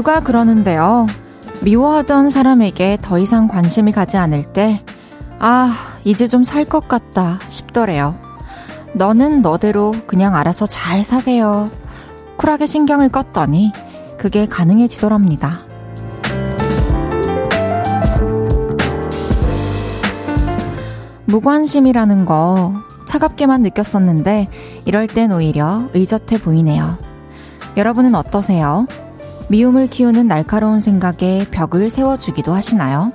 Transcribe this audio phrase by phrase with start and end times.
[0.00, 1.06] 누가 그러는데요.
[1.60, 4.82] 미워하던 사람에게 더 이상 관심이 가지 않을 때,
[5.38, 5.74] 아,
[6.04, 8.14] 이제 좀 살 것 같다 싶더래요.
[8.94, 11.70] 너는 너대로 그냥 알아서 잘 사세요.
[12.38, 13.72] 쿨하게 신경을 껐더니
[14.16, 15.58] 그게 가능해지더랍니다.
[21.26, 22.72] 무관심이라는 거
[23.04, 24.48] 차갑게만 느꼈었는데
[24.86, 26.96] 이럴 땐 오히려 의젓해 보이네요.
[27.76, 28.86] 여러분은 어떠세요?
[29.50, 33.12] 미움을 키우는 날카로운 생각에 벽을 세워주기도 하시나요?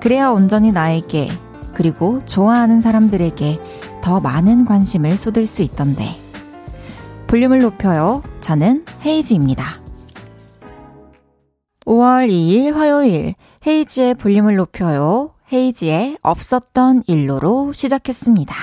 [0.00, 1.28] 그래야 온전히 나에게
[1.74, 3.60] 그리고 좋아하는 사람들에게
[4.02, 6.16] 더 많은 관심을 쏟을 수 있던데.
[7.26, 8.22] 볼륨을 높여요.
[8.40, 9.82] 저는 헤이즈입니다.
[11.84, 13.34] 5월 2일 화요일
[13.66, 15.34] 헤이즈의 볼륨을 높여요.
[15.52, 18.54] 헤이지의 없었던 일로로 시작했습니다.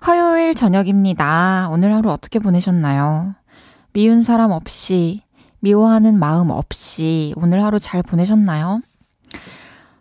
[0.00, 1.68] 화요일 저녁입니다.
[1.70, 3.36] 오늘 하루 어떻게 보내셨나요?
[3.94, 5.23] 미운 사람 없이,
[5.64, 8.82] 미워하는 마음 없이 오늘 하루 잘 보내셨나요?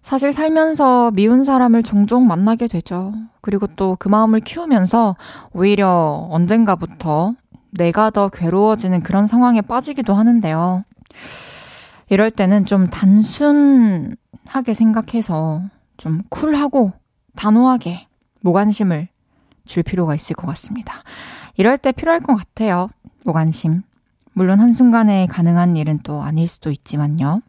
[0.01, 3.13] 사실 살면서 미운 사람을 종종 만나게 되죠.
[3.39, 5.15] 그리고 또 그 마음을 키우면서
[5.53, 7.35] 오히려 언젠가부터
[7.71, 10.83] 내가 더 괴로워지는 그런 상황에 빠지기도 하는데요.
[12.09, 15.61] 이럴 때는 좀 단순하게 생각해서
[15.95, 16.91] 좀 쿨하고
[17.37, 18.07] 단호하게
[18.41, 19.07] 무관심을
[19.63, 21.03] 줄 필요가 있을 것 같습니다.
[21.55, 22.89] 이럴 때 필요할 것 같아요.
[23.23, 23.83] 무관심.
[24.33, 27.41] 물론 한순간에 가능한 일은 또 아닐 수도 있지만요.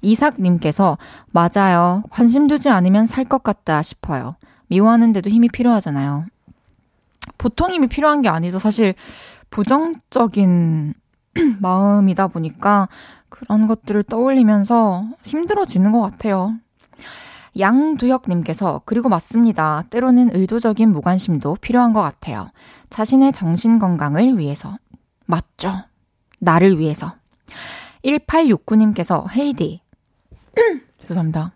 [0.00, 0.98] 이삭님께서,
[1.30, 2.02] 맞아요.
[2.10, 4.34] 관심 두지 않으면 살 것 같다 싶어요.
[4.68, 6.26] 미워하는데도 힘이 필요하잖아요.
[7.38, 8.58] 보통 힘이 필요한 게 아니죠.
[8.58, 8.94] 사실,
[9.50, 10.94] 부정적인
[11.60, 12.88] 마음이다 보니까
[13.28, 16.54] 그런 것들을 떠올리면서 힘들어지는 것 같아요.
[17.58, 19.84] 양두혁님께서, 그리고 맞습니다.
[19.90, 22.50] 때로는 의도적인 무관심도 필요한 것 같아요.
[22.90, 24.78] 자신의 정신 건강을 위해서.
[25.26, 25.84] 맞죠?
[26.42, 27.14] 나를 위해서.
[28.04, 29.80] 1869님께서, 헤이디.
[30.98, 31.52] 죄송합니다.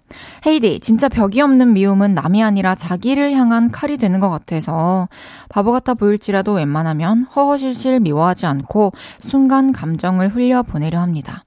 [0.47, 5.09] 헤이디, 진짜 벽이 없는 미움은 남이 아니라 자기를 향한 칼이 되는 것 같아서
[5.49, 11.45] 바보 같아 보일지라도 웬만하면 허허실실 미워하지 않고 순간 감정을 흘려보내려 합니다.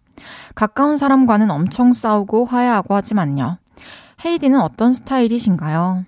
[0.55, 3.57] 가까운 사람과는 엄청 싸우고 화해하고 하지만요.
[4.25, 6.05] 헤이디는 어떤 스타일이신가요?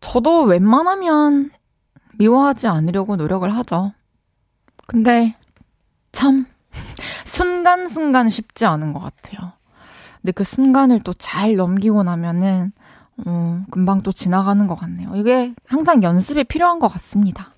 [0.00, 1.50] 저도 웬만하면
[2.18, 3.92] 미워하지 않으려고 노력을 하죠.
[4.86, 5.34] 근데
[6.14, 6.46] 참
[7.24, 9.52] 순간순간 쉽지 않은 것 같아요.
[10.22, 12.72] 근데 그 순간을 또 잘 넘기고 나면은
[13.26, 15.14] 어, 금방 또 지나가는 것 같네요.
[15.16, 17.52] 이게 항상 연습이 필요한 것 같습니다.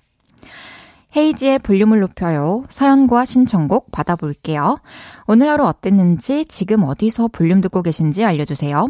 [1.15, 2.63] 헤이지의 볼륨을 높여요.
[2.69, 4.79] 사연과 신청곡 받아볼게요.
[5.25, 8.89] 오늘 하루 어땠는지 지금 어디서 볼륨 듣고 계신지 알려주세요.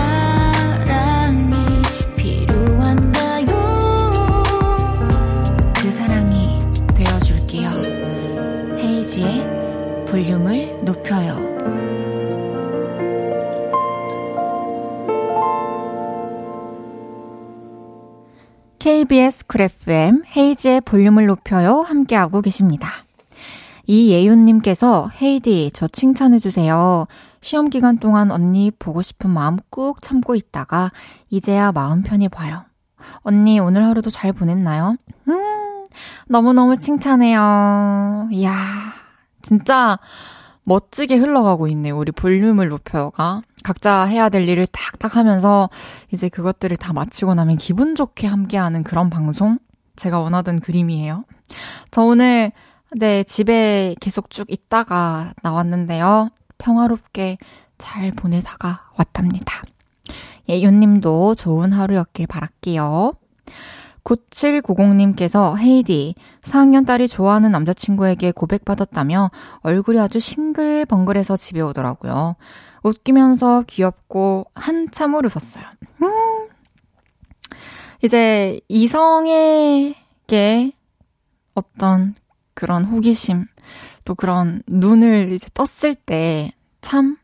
[9.11, 11.35] 헤이지의 볼륨을 높여요.
[18.79, 22.87] KBS 쿨 FM 헤이지의 볼륨을 높여요 함께하고 계십니다.
[23.85, 27.07] 이예윤님께서 헤이디 저 칭찬해주세요.
[27.41, 30.91] 시험 기간 동안 언니 보고 싶은 마음 꾹 참고 있다가
[31.29, 32.63] 이제야 마음 편히 봐요.
[33.23, 34.95] 언니 오늘 하루도 잘 보냈나요?
[35.27, 35.85] 음,
[36.27, 38.29] 너무너무 칭찬해요.
[38.31, 38.53] 이야,
[39.41, 39.99] 진짜
[40.63, 41.97] 멋지게 흘러가고 있네요.
[41.97, 43.41] 우리 볼륨을 높여가.
[43.63, 45.69] 각자 해야 될 일을 탁탁 하면서
[46.11, 49.59] 이제 그것들을 다 마치고 나면 기분 좋게 함께하는 그런 방송?
[49.95, 51.25] 제가 원하던 그림이에요.
[51.91, 52.51] 저 오늘
[52.97, 56.29] 네, 집에 계속 쭉 있다가 나왔는데요.
[56.57, 57.37] 평화롭게
[57.77, 59.63] 잘 보내다가 왔답니다.
[60.49, 63.13] 예윤님도 좋은 하루였길 바랄게요.
[64.03, 69.31] 9790님께서 헤이디, 4학년 딸이 좋아하는 남자친구에게 고백받았다며
[69.61, 72.35] 얼굴이 아주 싱글벙글해서 집에 오더라고요.
[72.83, 75.63] 웃기면서 귀엽고 한참을 웃었어요.
[76.01, 76.47] 음.
[78.03, 79.93] 이제 이성에게
[81.53, 82.15] 어떤
[82.53, 83.45] 그런 호기심,
[84.05, 87.17] 또 그런 눈을 이제 떴을 때 참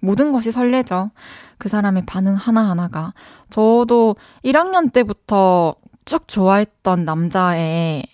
[0.00, 1.10] 모든 것이 설레죠.
[1.58, 3.12] 그 사람의 반응 하나하나가.
[3.50, 5.74] 저도 1학년 때부터
[6.04, 8.04] 쭉 좋아했던 남자애랑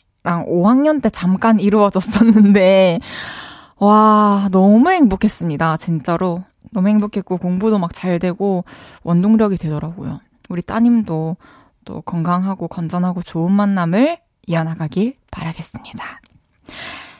[0.48, 3.00] 5학년 때 잠깐 이루어졌었는데,
[3.78, 5.76] 와, 너무 행복했습니다.
[5.78, 6.44] 진짜로.
[6.72, 8.64] 너무 행복했고, 공부도 막 잘 되고,
[9.02, 10.20] 원동력이 되더라고요.
[10.48, 11.36] 우리 따님도
[11.84, 16.20] 또 건강하고 건전하고 좋은 만남을 이어나가길 바라겠습니다.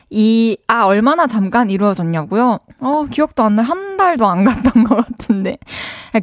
[0.09, 2.59] 이, 아, 얼마나 잠깐 이루어졌냐고요?
[2.79, 3.63] 어, 기억도 안 나.
[3.63, 5.57] 한 달도 안 갔던 것 같은데.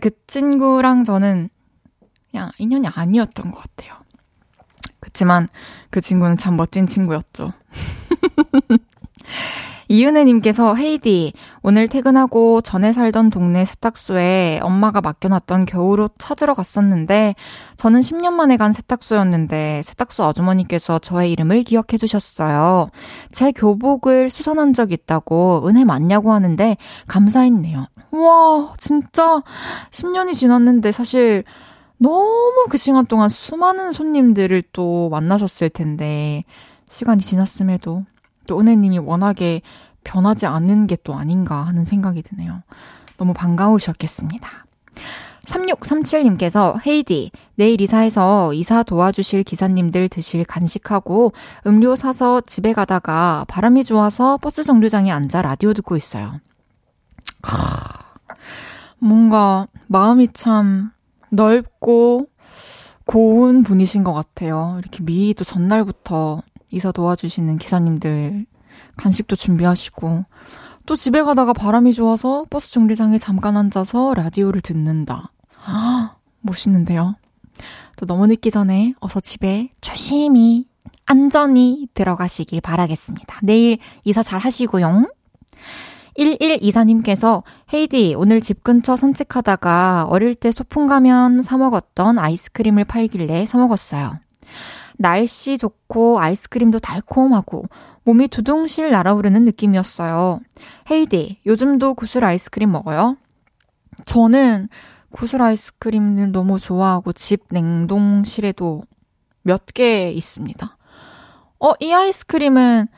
[0.00, 1.50] 그 친구랑 저는
[2.30, 3.94] 그냥 인연이 아니었던 것 같아요.
[5.14, 5.48] 그치만
[5.90, 7.52] 그 친구는 참 멋진 친구였죠.
[9.88, 17.34] 이은혜님께서 헤이디 오늘 퇴근하고 전에 살던 동네 세탁소에 엄마가 맡겨놨던 겨울옷 찾으러 갔었는데
[17.76, 22.90] 저는 10년 만에 간 세탁소였는데 세탁소 아주머니께서 저의 이름을 기억해 주셨어요.
[23.30, 26.76] 제 교복을 수선한 적 있다고 은혜 맞냐고 하는데
[27.06, 27.86] 감사했네요.
[28.10, 29.42] 와 진짜
[29.90, 31.44] 10년이 지났는데 사실
[32.04, 36.44] 너무 그 시간 동안 수많은 손님들을 또 만나셨을 텐데
[36.86, 38.04] 시간이 지났음에도
[38.46, 39.62] 또 은혜님이 워낙에
[40.04, 42.62] 변하지 않는 게 또 아닌가 하는 생각이 드네요.
[43.16, 44.66] 너무 반가우셨겠습니다.
[45.46, 51.32] 3637님께서 헤이디, 내일 이사해서 이사 도와주실 기사님들 드실 간식하고
[51.66, 56.40] 음료 사서 집에 가다가 바람이 좋아서 버스 정류장에 앉아 라디오 듣고 있어요.
[58.98, 60.93] 뭔가 마음이 참
[61.34, 62.28] 넓고
[63.06, 64.76] 고운 분이신 것 같아요.
[64.78, 68.46] 이렇게 미리 또 전날부터 이사 도와주시는 기사님들
[68.96, 70.24] 간식도 준비하시고
[70.86, 75.30] 또 집에 가다가 바람이 좋아서 버스 정류장에 잠깐 앉아서 라디오를 듣는다.
[75.64, 77.16] 아, 멋있는데요.
[77.96, 80.66] 또 너무 늦기 전에 어서 집에 조심히
[81.06, 83.40] 안전히 들어가시길 바라겠습니다.
[83.42, 85.06] 내일 이사 잘 하시고요.
[86.18, 93.58] 1124님께서 헤이디 오늘 집 근처 산책하다가 어릴 때 소풍 가면 사 먹었던 아이스크림을 팔길래 사
[93.58, 94.18] 먹었어요.
[94.96, 97.64] 날씨 좋고 아이스크림도 달콤하고
[98.04, 100.40] 몸이 두둥실 날아오르는 느낌이었어요.
[100.90, 103.16] 헤이디, 요즘도 구슬 아이스크림 먹어요?
[104.04, 104.68] 저는
[105.10, 108.82] 구슬 아이스크림을 너무 좋아하고 집 냉동실에도
[109.42, 110.76] 몇 개 있습니다.
[111.60, 112.88] 어, 이 아이스크림은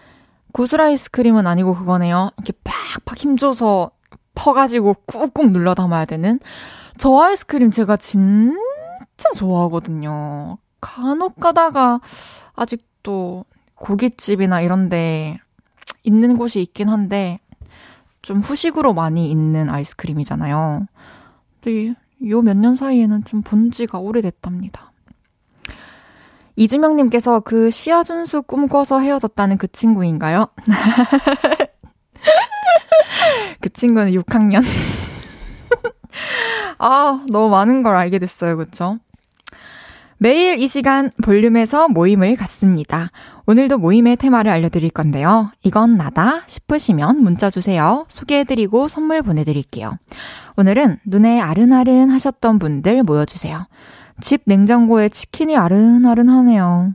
[0.56, 2.30] 구슬 아이스크림은 아니고 그거네요.
[2.38, 3.90] 이렇게 팍팍 힘줘서
[4.34, 6.40] 퍼가지고 꾹꾹 눌러 담아야 되는
[6.96, 8.56] 저 아이스크림 제가 진짜
[9.36, 10.56] 좋아하거든요.
[10.80, 12.00] 간혹 가다가
[12.54, 13.44] 아직도
[13.74, 15.38] 고깃집이나 이런데
[16.04, 17.38] 있는 곳이 있긴 한데
[18.22, 20.86] 좀 후식으로 많이 있는 아이스크림이잖아요.
[21.60, 21.94] 근데
[22.30, 24.90] 요 몇 년 사이에는 좀 본 지가 오래됐답니다.
[26.56, 30.48] 이주명님께서 그 시아준수 꿈꿔서 헤어졌다는 그 친구인가요?
[33.60, 34.62] 그 친구는 6학년.
[36.78, 38.56] 아, 너무 많은 걸 알게 됐어요.
[38.56, 38.98] 그쵸?
[40.18, 43.10] 매일 이 시간 볼륨에서 모임을 갖습니다.
[43.44, 45.50] 오늘도 모임의 테마를 알려드릴 건데요.
[45.62, 48.06] 이건 나다 싶으시면 문자 주세요.
[48.08, 49.98] 소개해드리고 선물 보내드릴게요.
[50.56, 53.66] 오늘은 눈에 아른아른 하셨던 분들 모여주세요.
[54.20, 56.94] 집 냉장고에 치킨이 아른아른하네요.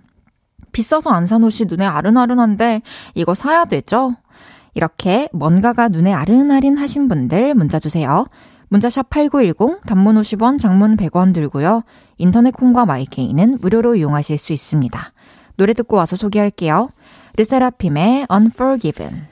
[0.71, 2.81] 비싸서 안 산 옷이 눈에 아른아른한데
[3.15, 4.15] 이거 사야 되죠?
[4.73, 8.25] 이렇게 뭔가가 눈에 아른아른 하신 분들 문자 주세요.
[8.69, 11.83] 문자샵 8910, 단문 50원, 장문 100원 들고요.
[12.17, 15.11] 인터넷 콩과 마이케이는 무료로 이용하실 수 있습니다.
[15.57, 16.89] 노래 듣고 와서 소개할게요.
[17.35, 19.30] 르세라핌의 Unforgiven.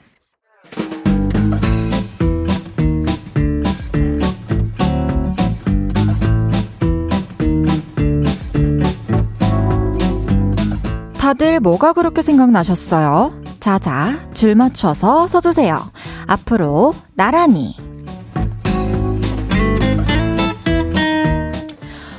[11.30, 13.32] 다들 뭐가 그렇게 생각나셨어요?
[13.60, 15.92] 자자, 줄 맞춰서 서주세요.
[16.26, 17.76] 앞으로 나란히.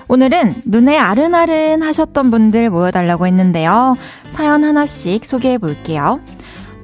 [0.08, 3.98] 오늘은 눈에 아른아른 하셨던 분들 모여달라고 했는데요.
[4.30, 6.22] 사연 하나씩 소개해 볼게요.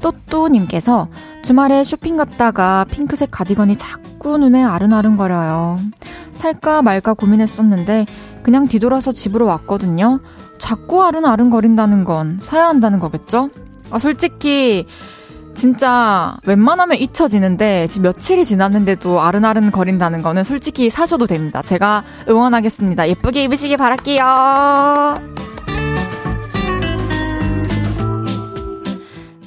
[0.02, 1.08] 또또님께서
[1.44, 5.80] 주말에 쇼핑 갔다가 핑크색 가디건이 자꾸 눈에 아른아른거려요.
[6.34, 8.06] 살까 말까 고민했었는데
[8.44, 10.20] 그냥 뒤돌아서 집으로 왔거든요.
[10.58, 13.50] 자꾸 아른아른거린다는 건 사야 한다는 거겠죠?
[13.90, 14.86] 아, 솔직히
[15.54, 21.64] 진짜 웬만하면 잊혀지는데 지금 며칠이 지났는데도 아른아른 거린다는 거는 솔직히 사셔도 됩니다.
[21.64, 23.10] 제가 응원하겠습니다.
[23.10, 25.16] 예쁘게 입으시길 바랄게요.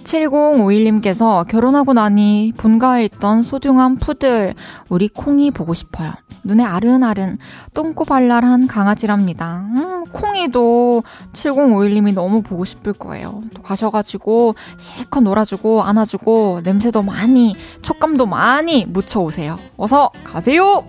[0.02, 4.55] 7051님께서 결혼하고 나니 본가에 있던 소중한 푸들
[4.88, 6.12] 우리 콩이 보고 싶어요.
[6.45, 7.39] 눈에 아른아른
[7.75, 9.65] 똥꼬발랄한 강아지랍니다.
[9.75, 13.43] 음, 콩이도 7051님이 너무 보고 싶을 거예요.
[13.55, 19.59] 또 가셔가지고 실컷 놀아주고 안아주고 냄새도 많이 촉감도 많이 묻혀오세요.
[19.77, 20.85] 어서 가세요!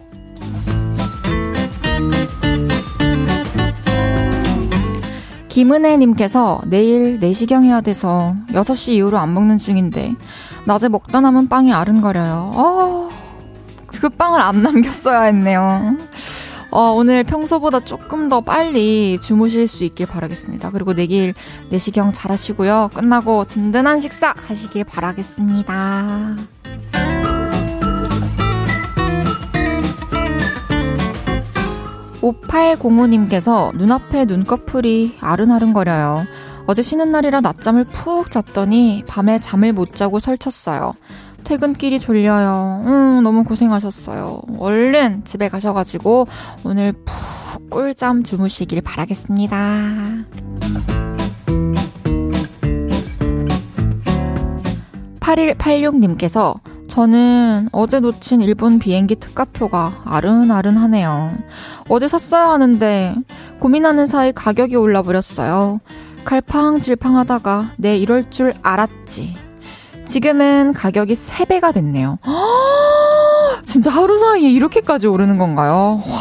[5.51, 10.15] 김은혜님께서 내일 내시경 해야 돼서 6시 이후로 안 먹는 중인데
[10.65, 12.51] 낮에 먹다 남은 빵이 아른거려요.
[12.55, 13.09] 어,
[13.99, 15.97] 그 빵을 안 남겼어야 했네요.
[16.71, 20.71] 어, 오늘 평소보다 조금 더 빨리 주무실 수 있길 바라겠습니다.
[20.71, 21.33] 그리고 내일
[21.69, 22.91] 내시경 잘 하시고요.
[22.93, 26.37] 끝나고 든든한 식사 하시길 바라겠습니다.
[32.21, 36.25] 5805님께서 눈앞에 눈꺼풀이 아른아른거려요.
[36.67, 40.93] 어제 쉬는 날이라 낮잠을 푹 잤더니 밤에 잠을 못 자고 설쳤어요.
[41.43, 42.83] 퇴근길이 졸려요.
[42.85, 44.41] 음, 너무 고생하셨어요.
[44.57, 46.27] 얼른 집에 가셔가지고
[46.63, 50.25] 오늘 푹 꿀잠 주무시길 바라겠습니다.
[55.19, 61.37] 8186님께서 저는 어제 놓친 일본 비행기 특가표가 아른아른하네요.
[61.87, 63.15] 어제 샀어야 하는데
[63.59, 65.79] 고민하는 사이 가격이 올라버렸어요.
[66.25, 69.50] 갈팡질팡하다가 내 이럴 줄 알았지.
[70.11, 72.19] 지금은 가격이 3배가 됐네요.
[73.63, 76.01] 진짜 하루 사이에 이렇게까지 오르는 건가요?
[76.05, 76.13] 와,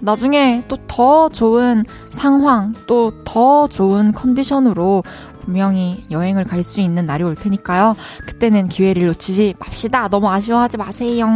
[0.00, 5.02] 나중에 또 더 좋은 상황, 또 더 좋은 컨디션으로
[5.40, 7.96] 분명히 여행을 갈 수 있는 날이 올 테니까요.
[8.26, 10.08] 그때는 기회를 놓치지 맙시다.
[10.08, 11.26] 너무 아쉬워하지 마세요.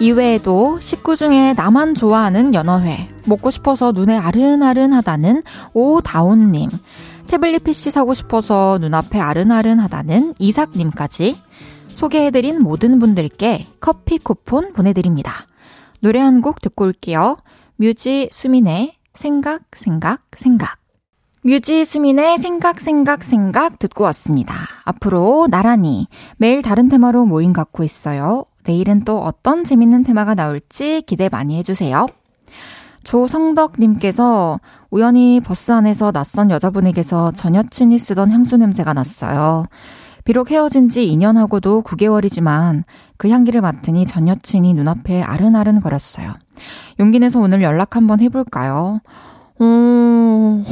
[0.00, 5.42] 이외에도 식구 중에 나만 좋아하는 연어회, 먹고 싶어서 눈에 아른아른하다는
[5.74, 6.70] 오다온님,
[7.26, 11.40] 태블릿 PC 사고 싶어서 눈앞에 아른아른하다는 이삭님까지
[11.88, 15.32] 소개해드린 모든 분들께 커피 쿠폰 보내드립니다.
[16.00, 17.36] 노래 한 곡 듣고 올게요.
[17.76, 20.78] 뮤지 수민의 생각, 생각, 생각.
[21.42, 24.54] 뮤지 수민의 생각, 생각, 생각 듣고 왔습니다.
[24.84, 28.44] 앞으로 나란히 매일 다른 테마로 모임 갖고 있어요.
[28.68, 32.06] 내일은 또 어떤 재밌는 테마가 나올지 기대 많이 해주세요.
[33.02, 34.60] 조성덕님께서
[34.90, 39.64] 우연히 버스 안에서 낯선 여자분에게서 전 여친이 쓰던 향수 냄새가 났어요.
[40.24, 42.84] 비록 헤어진 지 2년하고도 9개월이지만
[43.16, 46.34] 그 향기를 맡으니 전 여친이 눈앞에 아른아른 거렸어요.
[47.00, 49.00] 용기 내서 오늘 연락 한번 해볼까요?
[49.58, 50.62] 오,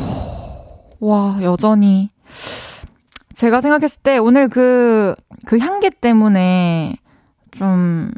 [1.00, 2.10] 와, 여전히.
[3.32, 5.14] 제가 생각했을 때 오늘 그,
[5.46, 6.96] 그 향기 때문에
[7.56, 8.10] 좀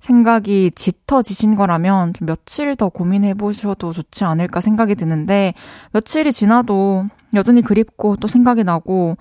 [0.00, 5.54] 생각이 짙어지신 거라면 좀 며칠 더 고민해 보셔도 좋지 않을까 생각이 드는데
[5.92, 9.16] 며칠이 지나도 여전히 그립고 또 생각이 나고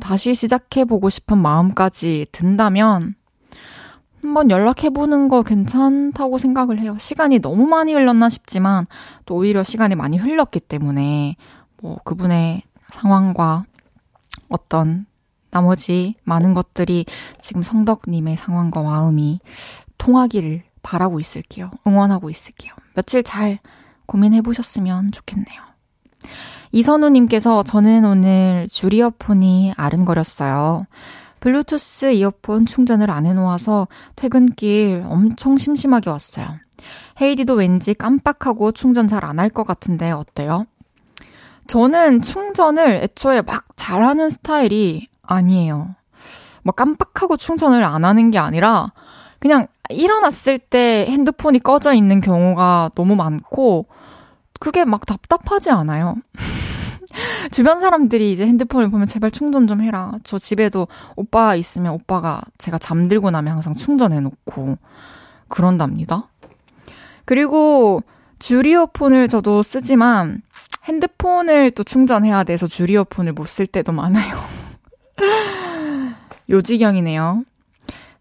[0.00, 3.14] 다시 시작해 보고 싶은 마음까지 든다면
[4.22, 6.96] 한번 연락해 보는 거 괜찮다고 생각을 해요.
[6.98, 8.86] 시간이 너무 많이 흘렀나 싶지만
[9.26, 11.36] 또 오히려 시간이 많이 흘렀기 때문에
[11.82, 13.64] 뭐 그분의 상황과
[14.48, 15.06] 어떤
[15.54, 17.06] 나머지 많은 것들이
[17.40, 19.38] 지금 성덕님의 상황과 마음이
[19.98, 21.70] 통하기를 바라고 있을게요.
[21.86, 22.72] 응원하고 있을게요.
[22.96, 23.60] 며칠 잘
[24.06, 25.62] 고민해 보셨으면 좋겠네요.
[26.72, 30.86] 이선우님께서 저는 오늘 줄 이어폰이 아른거렸어요.
[31.38, 36.48] 블루투스 이어폰 충전을 안 해놓아서 퇴근길 엄청 심심하게 왔어요.
[37.20, 40.66] 헤이디도 왠지 깜빡하고 충전 잘 안 할 것 같은데 어때요?
[41.68, 45.94] 저는 충전을 애초에 막 잘하는 스타일이 아니에요.
[46.62, 48.92] 뭐 깜빡하고 충전을 안 하는 게 아니라
[49.38, 53.86] 그냥 일어났을 때 핸드폰이 꺼져 있는 경우가 너무 많고
[54.60, 56.16] 그게 막 답답하지 않아요.
[57.52, 60.12] 주변 사람들이 이제 핸드폰을 보면 제발 충전 좀 해라.
[60.24, 64.78] 저 집에도 오빠 있으면 오빠가 제가 잠들고 나면 항상 충전해 놓고
[65.48, 66.28] 그런답니다.
[67.26, 68.02] 그리고
[68.38, 70.42] 줄이어폰을 저도 쓰지만
[70.84, 74.36] 핸드폰을 또 충전해야 돼서 줄이어폰을 못 쓸 때도 많아요.
[76.48, 77.44] 요지경이네요.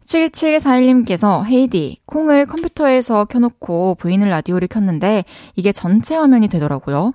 [0.05, 5.23] 7741님께서 헤이디, 콩을 컴퓨터에서 켜놓고 보이는 라디오를 켰는데
[5.55, 7.13] 이게 전체 화면이 되더라고요.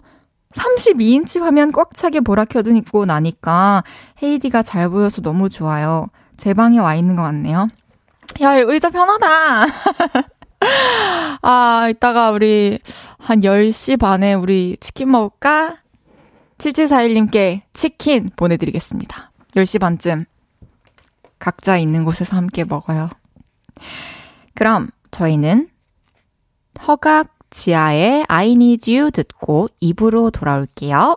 [0.52, 3.84] 32인치 화면 꽉 차게 보라 켜두고 나니까
[4.22, 6.08] 헤이디가 잘 보여서 너무 좋아요.
[6.36, 7.68] 제 방에 와 있는 것 같네요.
[8.40, 9.66] 야, 의자 편하다.
[11.42, 12.78] 아, 이따가 우리
[13.18, 15.76] 한 10시 반에 우리 치킨 먹을까?
[16.58, 19.27] 7741님께 치킨 보내드리겠습니다.
[19.58, 20.24] 10시 반쯤
[21.38, 23.08] 각자 있는 곳에서 함께 먹어요.
[24.54, 25.68] 그럼 저희는
[26.86, 31.16] 허각 지아의 I need you 듣고 입으로 돌아올게요.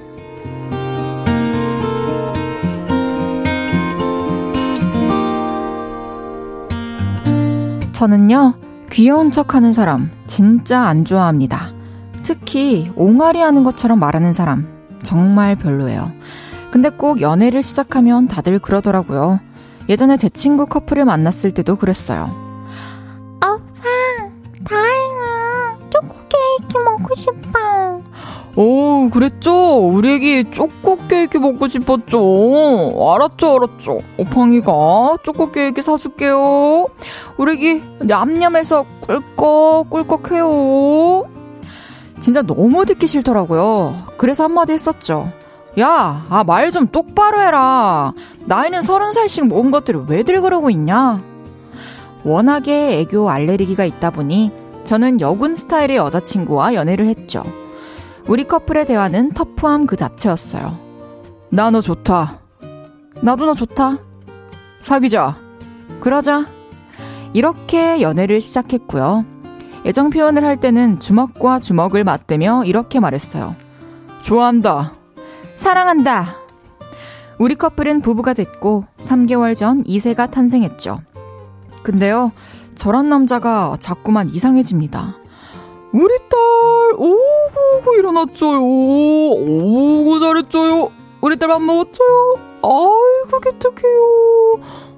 [8.01, 8.55] 저는요,
[8.89, 11.69] 귀여운 척 하는 사람, 진짜 안 좋아합니다.
[12.23, 14.67] 특히, 옹알이 하는 것처럼 말하는 사람,
[15.03, 16.11] 정말 별로예요.
[16.71, 19.39] 근데 꼭 연애를 시작하면 다들 그러더라고요.
[19.87, 22.50] 예전에 제 친구 커플을 만났을 때도 그랬어요.
[28.55, 29.77] 오, 그랬죠?
[29.87, 32.19] 우리 애기 초코 케이크 먹고 싶었죠?
[33.15, 33.99] 알았죠, 알았죠.
[34.17, 36.87] 오팡이가 초코 케이크 사줄게요.
[37.37, 41.29] 우리 애기 냠냠해서 꿀꺽, 꿀꺽해요.
[42.19, 43.95] 진짜 너무 듣기 싫더라고요.
[44.17, 45.31] 그래서 한마디 했었죠.
[45.79, 48.11] 야, 아, 말 좀 똑바로 해라.
[48.45, 51.21] 나이는 서른 살씩 먹은 것들을 왜들 그러고 있냐?
[52.25, 54.51] 워낙에 애교 알레르기가 있다 보니
[54.83, 57.43] 저는 여군 스타일의 여자친구와 연애를 했죠.
[58.27, 60.77] 우리 커플의 대화는 터프함 그 자체였어요.
[61.49, 62.39] 나 너 좋다.
[63.21, 63.97] 나도 너 좋다.
[64.81, 65.37] 사귀자.
[65.99, 66.47] 그러자.
[67.33, 69.25] 이렇게 연애를 시작했고요.
[69.85, 73.55] 애정 표현을 할 때는 주먹과 주먹을 맞대며 이렇게 말했어요.
[74.21, 74.93] 좋아한다.
[75.55, 76.35] 사랑한다.
[77.37, 81.01] 우리 커플은 부부가 됐고 3개월 전 2세가 탄생했죠.
[81.83, 82.31] 근데요,
[82.75, 85.15] 저런 남자가 자꾸만 이상해집니다.
[85.93, 86.39] 우리 딸,
[86.97, 88.61] 오구, 일어났죠요.
[88.63, 90.89] 오구, 잘했죠요.
[91.19, 92.35] 우리 딸 밥 먹었죠요.
[92.63, 94.01] 아이고, 기특해요.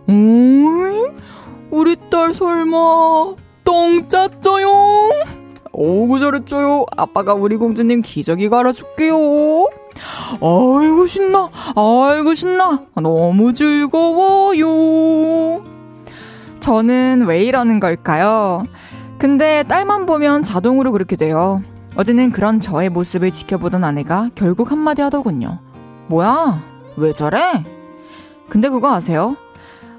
[0.07, 1.11] 오이?
[1.71, 2.77] 우리 딸 설마,
[3.63, 4.69] 똥 짰죠요?
[5.71, 6.85] 오구, 잘했죠요.
[6.95, 9.15] 아빠가 우리 공주님 기저귀 갈아줄게요.
[10.35, 11.49] 아이고, 신나.
[11.75, 12.83] 아이고, 신나.
[13.01, 14.63] 너무 즐거워요.
[16.59, 18.63] 저는 왜 이러는 걸까요?
[19.23, 21.63] 근데 딸만 보면 자동으로 그렇게 돼요.
[21.95, 25.59] 어제는 그런 저의 모습을 지켜보던 아내가 결국 한마디 하더군요.
[26.07, 26.61] 뭐야?
[26.97, 27.63] 왜 저래?
[28.49, 29.37] 근데 그거 아세요?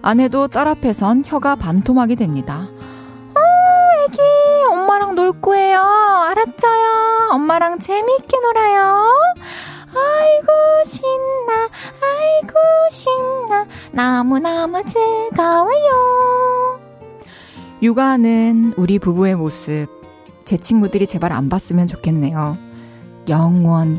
[0.02, 2.68] 아내도 딸 앞에선 혀가 반토막이 됩니다.
[3.34, 3.40] 어,
[4.04, 4.20] 애기,
[4.70, 5.80] 엄마랑 놀 거예요.
[5.80, 7.30] 알았죠요?
[7.32, 9.06] 엄마랑 재밌게 놀아요.
[9.88, 10.52] 아이고,
[10.84, 11.70] 신나,
[12.02, 12.58] 아이고,
[12.92, 13.66] 신나.
[13.90, 16.73] 너무너무 즐거워요.
[17.84, 19.88] 육아하는 우리 부부의 모습,
[20.46, 22.56] 제 친구들이 제발 안 봤으면 좋겠네요.
[23.28, 23.98] 영원히.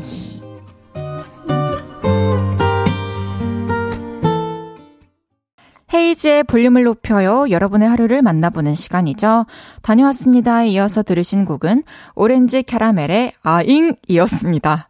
[5.94, 7.48] 헤이즈의 볼륨을 높여요.
[7.48, 9.46] 여러분의 하루를 만나보는 시간이죠.
[9.82, 10.64] 다녀왔습니다.
[10.64, 11.84] 이어서 들으신 곡은
[12.16, 14.88] 오렌지 캐러멜의 아잉이었습니다.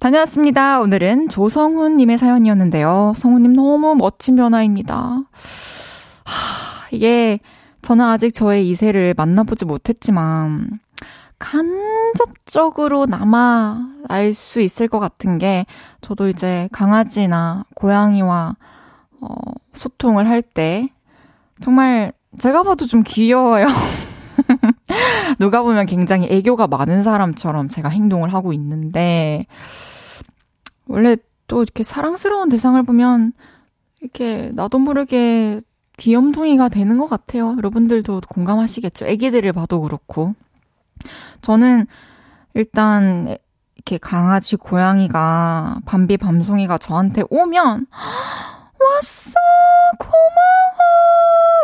[0.00, 0.80] 다녀왔습니다.
[0.80, 3.12] 오늘은 조성훈님의 사연이었는데요.
[3.14, 4.96] 성훈님 너무 멋진 변화입니다.
[4.96, 7.38] 하, 이게
[7.82, 10.80] 저는 아직 저의 이세를 만나보지 못했지만,
[11.38, 15.66] 간접적으로나마 알수 있을 것 같은 게,
[16.00, 18.56] 저도 이제 강아지나 고양이와,
[19.20, 19.28] 어,
[19.74, 20.88] 소통을 할 때,
[21.60, 23.66] 정말 제가 봐도 좀 귀여워요.
[25.38, 29.46] 누가 보면 굉장히 애교가 많은 사람처럼 제가 행동을 하고 있는데,
[30.86, 33.32] 원래 또 이렇게 사랑스러운 대상을 보면,
[34.00, 35.60] 이렇게 나도 모르게
[35.96, 37.54] 귀염둥이가 되는 것 같아요.
[37.56, 39.06] 여러분들도 공감하시겠죠?
[39.06, 40.34] 애기들을 봐도 그렇고.
[41.40, 41.86] 저는
[42.54, 43.36] 일단
[43.76, 47.86] 이렇게 강아지 고양이가 밤비 밤송이가 저한테 오면
[48.78, 49.34] 왔어
[49.98, 50.16] 고마워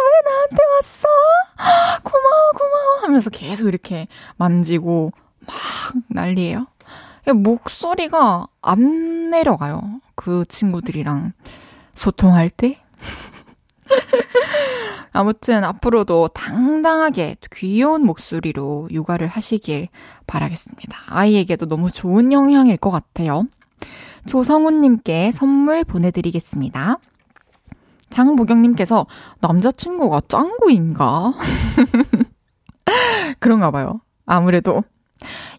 [0.05, 1.09] 왜 나한테 왔어
[2.05, 5.13] 고마워 고마워 하면서 계속 이렇게 만지고
[5.47, 5.57] 막
[6.09, 6.67] 난리예요.
[7.35, 10.01] 목소리가 안 내려가요.
[10.15, 11.33] 그 친구들이랑
[11.95, 12.82] 소통할 때
[15.13, 19.89] 아무튼 앞으로도 당당하게 귀여운 목소리로 육아를 하시길
[20.27, 20.99] 바라겠습니다.
[21.07, 23.45] 아이에게도 너무 좋은 영향일 것 같아요.
[24.27, 26.99] 조성훈님께 선물 보내드리겠습니다.
[28.11, 29.07] 장보경님께서
[29.41, 31.33] 남자친구가 짱구인가?
[33.41, 34.01] 그런가 봐요.
[34.27, 34.85] 아무래도.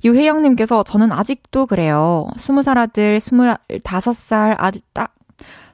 [0.04, 2.28] 유혜영님께서 저는 아직도 그래요.
[2.38, 5.16] 스무 살 아들, 스물다섯 살 아들, 딱,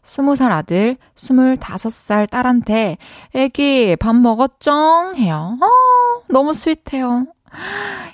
[0.04, 2.98] 스무 살 아들, 스물다섯 살 딸한테
[3.34, 5.16] 애기 밥 먹었쩡?
[5.18, 5.58] 해요.
[5.62, 7.26] 어, 너무 스윗해요.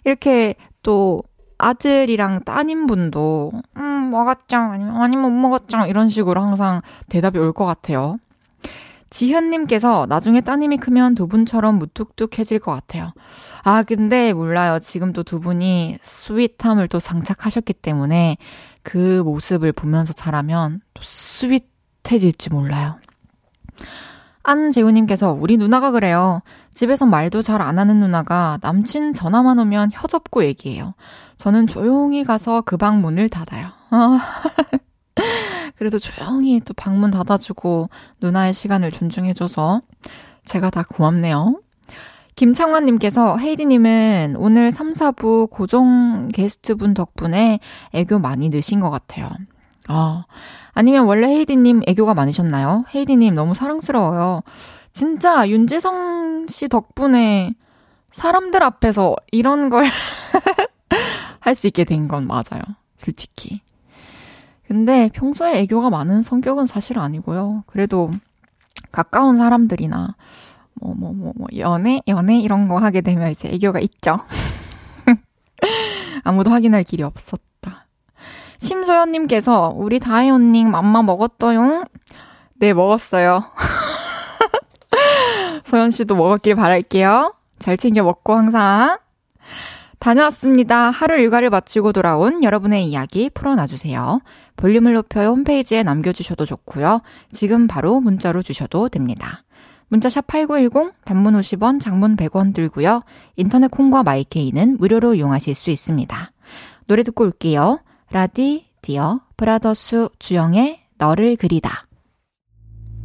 [0.04, 1.24] 이렇게 또
[1.58, 4.56] 아들이랑 따님분도 음, 먹었쩡?
[4.71, 5.88] 아니면 아니 못 먹었쩡?
[5.88, 8.17] 이런 식으로 항상 대답이 올 것 같아요.
[9.12, 13.13] 지현님께서 나중에 따님이 크면 두 분처럼 무뚝뚝해질 것 같아요.
[13.63, 14.80] 아, 근데 몰라요.
[14.80, 18.38] 지금 또 두 분이 sweet함을 또 장착하셨기 때문에
[18.84, 21.63] 그 모습을 보면서 자라면 또 sweet
[22.12, 22.96] 해질지 몰라요.
[24.44, 26.41] 안재우님께서 우리 누나가 그래요.
[26.74, 30.94] 집에서 말도 잘 안 하는 누나가 남친 전화만 오면 혀접고 얘기해요.
[31.38, 33.70] 저는 조용히 가서 그 방 문을 닫아요.
[35.78, 37.89] 그래도 조용히 또 방문 닫아주고
[38.22, 39.82] 누나의 시간을 존중해줘서
[40.46, 41.60] 제가 다 고맙네요.
[42.36, 47.60] 김창환님께서 헤이디님은 오늘 3, 4부 고정 게스트분 덕분에
[47.94, 49.30] 애교 많이 느신 것 같아요.
[49.88, 50.26] 아,
[50.74, 52.86] 아니면 원래 헤이디님 애교가 많으셨나요?
[52.93, 54.41] 헤이디님 너무 사랑스러워요.
[54.91, 57.54] 진짜 윤지성 씨 덕분에
[58.12, 59.86] 사람들 앞에서 이런 걸
[61.39, 62.62] 할 수 있게 된 건 맞아요.
[62.98, 63.62] 솔직히.
[64.67, 67.63] 근데 평소에 애교가 많은 성격은 사실 아니고요.
[67.67, 68.10] 그래도
[68.91, 70.15] 가까운 사람들이나
[70.82, 72.02] 뭐, 뭐, 뭐, 뭐, 연애?
[72.08, 72.39] 연애?
[72.39, 74.19] 이런 거 하게 되면 이제 애교가 있죠.
[76.24, 77.43] 아무도 확인할 길이 없었다.
[78.65, 81.86] 심소연님께서, 우리 다혜 언님 맘마 먹었어요?
[82.56, 83.45] 네, 먹었어요.
[85.63, 87.34] 소연 씨도 먹었길 바랄게요.
[87.60, 88.97] 잘 챙겨 먹고 항상.
[89.99, 90.89] 다녀왔습니다.
[90.89, 94.21] 하루 일과를 마치고 돌아온 여러분의 이야기 풀어놔주세요.
[94.56, 97.01] 볼륨을 높여 홈페이지에 남겨주셔도 좋고요.
[97.32, 99.43] 지금 바로 문자로 주셔도 됩니다.
[99.88, 103.04] 문자샵 8910, 단문 50원, 장문 100원 들고요.
[103.36, 106.32] 인터넷 콩과 마이케이는 무료로 이용하실 수 있습니다.
[106.88, 107.80] 노래 듣고 올게요.
[108.15, 111.86] 라디, 디어, 브라더수, 주영의 너를 그리다.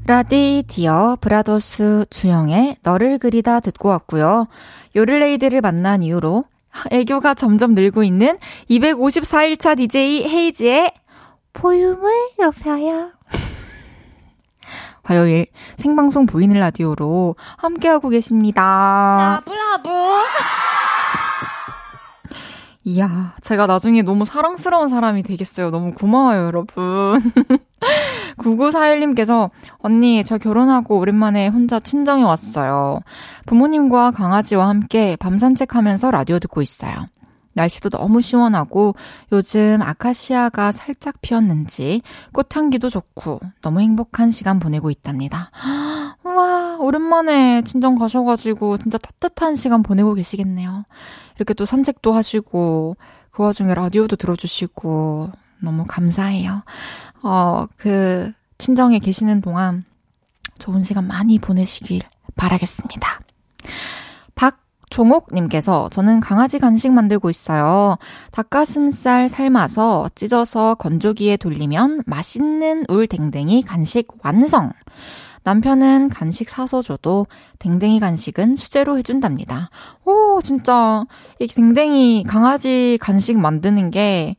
[0.07, 4.47] 라디, 디어, 브라더수, 주영의 너를 그리다 듣고 왔고요.
[4.95, 6.45] 요를레이드를 만난 이후로
[6.93, 8.39] 애교가 점점 늘고 있는
[8.71, 10.93] 254일차 DJ 헤이지의
[11.55, 13.11] 볼륨을 높여요.
[15.03, 15.47] 화요일
[15.79, 19.43] 생방송 보이는 라디오로 함께하고 계십니다.
[19.45, 19.91] 라브라브.
[22.85, 25.71] 이야, 제가 나중에 너무 사랑스러운 사람이 되겠어요.
[25.71, 27.21] 너무 고마워요, 여러분.
[28.39, 33.01] 9941님께서, 언니, 저 결혼하고 오랜만에 혼자 친정에 왔어요.
[33.45, 37.07] 부모님과 강아지와 함께 밤 산책하면서 라디오 듣고 있어요.
[37.53, 38.95] 날씨도 너무 시원하고
[39.33, 42.01] 요즘 아카시아가 살짝 피었는지
[42.33, 45.51] 꽃향기도 좋고 너무 행복한 시간 보내고 있답니다.
[46.23, 50.85] 와, 오랜만에 친정 가셔가지고 진짜 따뜻한 시간 보내고 계시겠네요.
[51.37, 52.97] 이렇게 또 산책도 하시고
[53.31, 55.31] 그 와중에 라디오도 들어주시고
[55.63, 56.63] 너무 감사해요.
[57.23, 59.85] 어, 그 친정에 계시는 동안
[60.59, 62.03] 좋은 시간 많이 보내시길
[62.37, 63.21] 바라겠습니다.
[64.91, 67.97] 종옥님께서 저는 강아지 간식 만들고 있어요.
[68.33, 74.73] 닭가슴살 삶아서 찢어서 건조기에 돌리면 맛있는 울댕댕이 간식 완성!
[75.43, 77.27] 남편은 간식 사서 줘도
[77.59, 79.71] 댕댕이 간식은 수제로 해준답니다.
[80.05, 81.05] 오, 진짜,
[81.39, 84.37] 이 댕댕이 강아지 간식 만드는 게,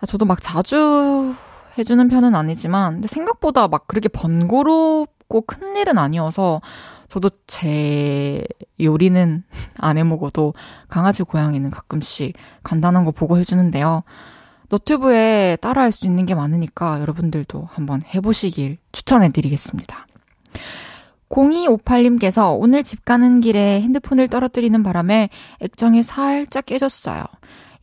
[0.00, 1.34] 아, 저도 막 자주
[1.78, 6.60] 해주는 편은 아니지만, 근데 생각보다 막 그렇게 번거롭고 큰 일은 아니어서,
[7.08, 8.42] 저도 제
[8.80, 9.44] 요리는
[9.78, 10.54] 안 해 먹어도
[10.88, 14.02] 강아지 고양이는 가끔씩 간단한 거 보고 해주는데요.
[14.68, 20.06] 너튜브에 따라할 수 있는 게 많으니까 여러분들도 한번 해보시길 추천해드리겠습니다.
[21.28, 25.28] 0258님께서 오늘 집 가는 길에 핸드폰을 떨어뜨리는 바람에
[25.60, 27.24] 액정이 살짝 깨졌어요.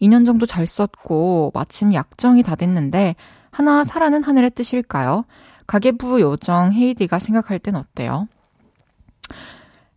[0.02, 3.16] 2년 정도 잘 썼고 마침 약정이 다 됐는데
[3.52, 5.26] 하나 사라는 하늘의 뜻일까요?
[5.68, 8.28] 가계부 요정 헤이디가 생각할 땐 어때요?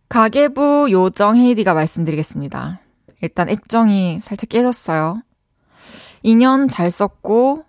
[0.09, 2.79] 가계부 요정 헤이디가 말씀드리겠습니다.
[3.21, 5.21] 일단 액정이 살짝 깨졌어요.
[6.23, 7.63] 2년 잘 썼고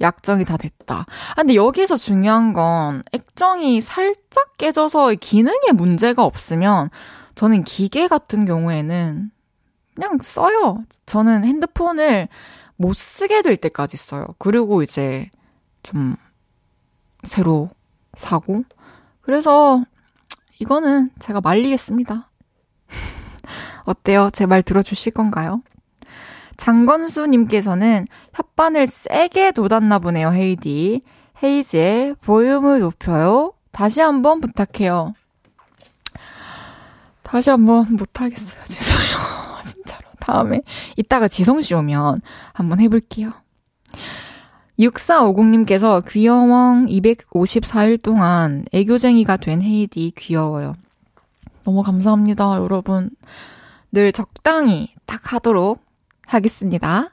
[0.00, 1.06] 약정이 다 됐다.
[1.30, 6.90] 아, 근데 여기서 중요한 건 액정이 살짝 깨져서 기능에 문제가 없으면
[7.34, 9.30] 저는 기계 같은 경우에는
[9.94, 10.82] 그냥 써요.
[11.06, 12.28] 저는 핸드폰을
[12.76, 14.26] 못 쓰게 될 때까지 써요.
[14.38, 15.30] 그리고 이제
[15.82, 16.16] 좀
[17.22, 17.70] 새로
[18.14, 18.64] 사고.
[19.20, 19.84] 그래서
[20.58, 22.28] 이거는 제가 말리겠습니다.
[23.84, 24.30] 어때요?
[24.32, 25.62] 제 말 들어주실 건가요?
[26.56, 31.02] 장건수님께서는 혓바늘 세게 돋았나 보네요, 헤이디.
[31.42, 33.52] 헤이즈의 볼륨을 높여요.
[33.72, 35.14] 다시 한번 부탁해요.
[37.22, 38.64] 다시 한번 못하겠어요.
[38.66, 39.16] 죄송해요.
[39.64, 40.02] 진짜로.
[40.20, 40.62] 다음에,
[40.96, 42.20] 이따가 지성씨 오면
[42.52, 43.32] 한번 해볼게요.
[44.78, 50.74] 6450님께서 귀여왕 254일 동안 애교쟁이가 된 헤이디 귀여워요.
[51.64, 53.10] 너무 감사합니다, 여러분.
[53.92, 55.81] 늘 적당히 딱 하도록
[56.26, 57.10] 하겠습니다.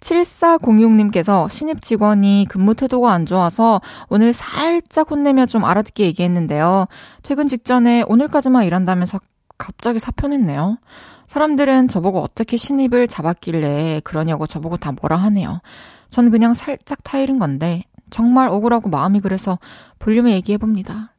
[0.00, 6.86] 7406님께서 신입 직원이 근무 태도가 안 좋아서 오늘 살짝 혼내며 좀 알아듣게 얘기했는데요.
[7.22, 9.20] 퇴근 직전에 오늘까지만 일한다면서
[9.58, 10.78] 갑자기 사표냈네요.
[11.26, 15.60] 사람들은 저보고 어떻게 신입을 잡았길래 그러냐고 저보고 다 뭐라 하네요.
[16.08, 19.58] 전 그냥 살짝 타이른 건데 정말 억울하고 마음이 그래서
[19.98, 21.12] 볼륨에 얘기해봅니다.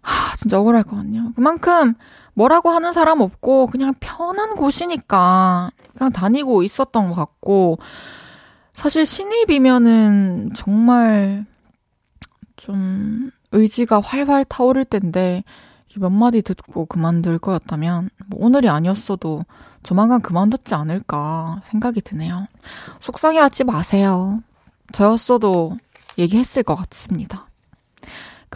[0.00, 1.32] 하, 진짜 억울할 것 같네요.
[1.34, 1.94] 그만큼
[2.36, 7.78] 뭐라고 하는 사람 없고 그냥 편한 곳이니까 그냥 다니고 있었던 것 같고
[8.74, 11.46] 사실 신입이면은 정말
[12.56, 15.44] 좀 의지가 활활 타오를 텐데
[15.98, 19.44] 몇 마디 듣고 그만둘 거였다면 뭐 오늘이 아니었어도
[19.82, 22.48] 조만간 그만뒀지 않을까 생각이 드네요.
[23.00, 24.42] 속상해하지 마세요.
[24.92, 25.78] 저였어도
[26.18, 27.48] 얘기했을 것 같습니다.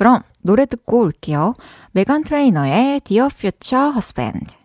[0.01, 1.57] 그럼 노래 듣고 올게요.
[1.93, 4.57] 메간 트레이너의 Dear Future Husband.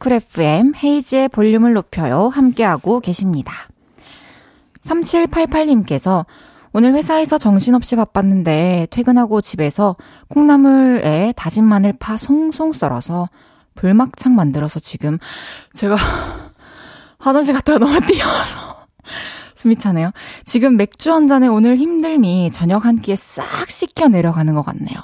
[0.00, 2.28] KBS 쿨 FM 헤이지의 볼륨을 높여요.
[2.28, 3.52] 함께하고 계십니다.
[4.82, 6.24] 3788님께서
[6.72, 9.96] 오늘 회사에서 정신없이 바빴는데 퇴근하고 집에서
[10.28, 13.28] 콩나물에 다진 마늘 파 송송 썰어서
[13.74, 15.18] 불막창 만들어서 지금
[15.74, 15.96] 제가
[17.18, 18.86] 화장실 갔다가 너무 뛰어서
[19.54, 20.12] 숨이 차네요.
[20.46, 24.98] 지금 맥주 한 잔에 오늘 힘듦이 저녁 한 끼에 싹 씻겨 내려가는 것 같네요.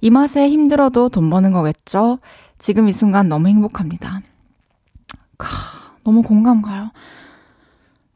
[0.00, 2.18] 이 맛에 힘들어도 돈 버는 거겠죠?
[2.58, 4.20] 지금 이 순간 너무 행복합니다.
[5.38, 5.48] 카,
[6.04, 6.90] 너무 공감 가요.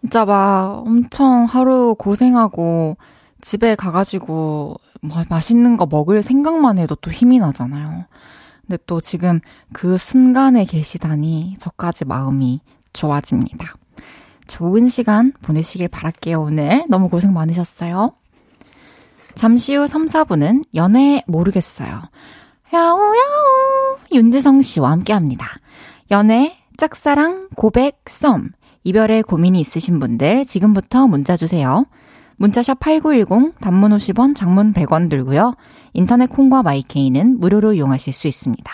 [0.01, 2.97] 진짜 막 엄청 하루 고생하고
[3.41, 8.07] 집에 가가지고 뭐 맛있는 거 먹을 생각만 해도 또 힘이 나잖아요.
[8.63, 9.41] 근데 또 지금
[9.73, 12.61] 그 순간에 계시다니 저까지 마음이
[12.93, 13.75] 좋아집니다.
[14.47, 16.85] 좋은 시간 보내시길 바랄게요, 오늘.
[16.89, 18.13] 너무 고생 많으셨어요.
[19.35, 22.03] 잠시 후 3, 4분은 연애 모르겠어요.
[22.73, 23.80] 야우야우
[24.13, 25.47] 윤지성 씨와 함께 합니다.
[26.11, 28.51] 연애, 짝사랑, 고백, 썸.
[28.85, 31.87] 이별에 고민이 있으신 분들 지금부터 문자 주세요.
[32.37, 35.55] 문자샵 8910, 단문 50원, 장문 100원 들고요.
[35.93, 38.73] 인터넷 콩과 마이케이는 무료로 이용하실 수 있습니다.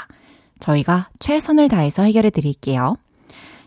[0.60, 2.96] 저희가 최선을 다해서 해결해 드릴게요.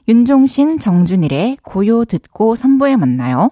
[0.08, 3.52] 윤종신, 정준일의 고요 듣고 3부에 만나요.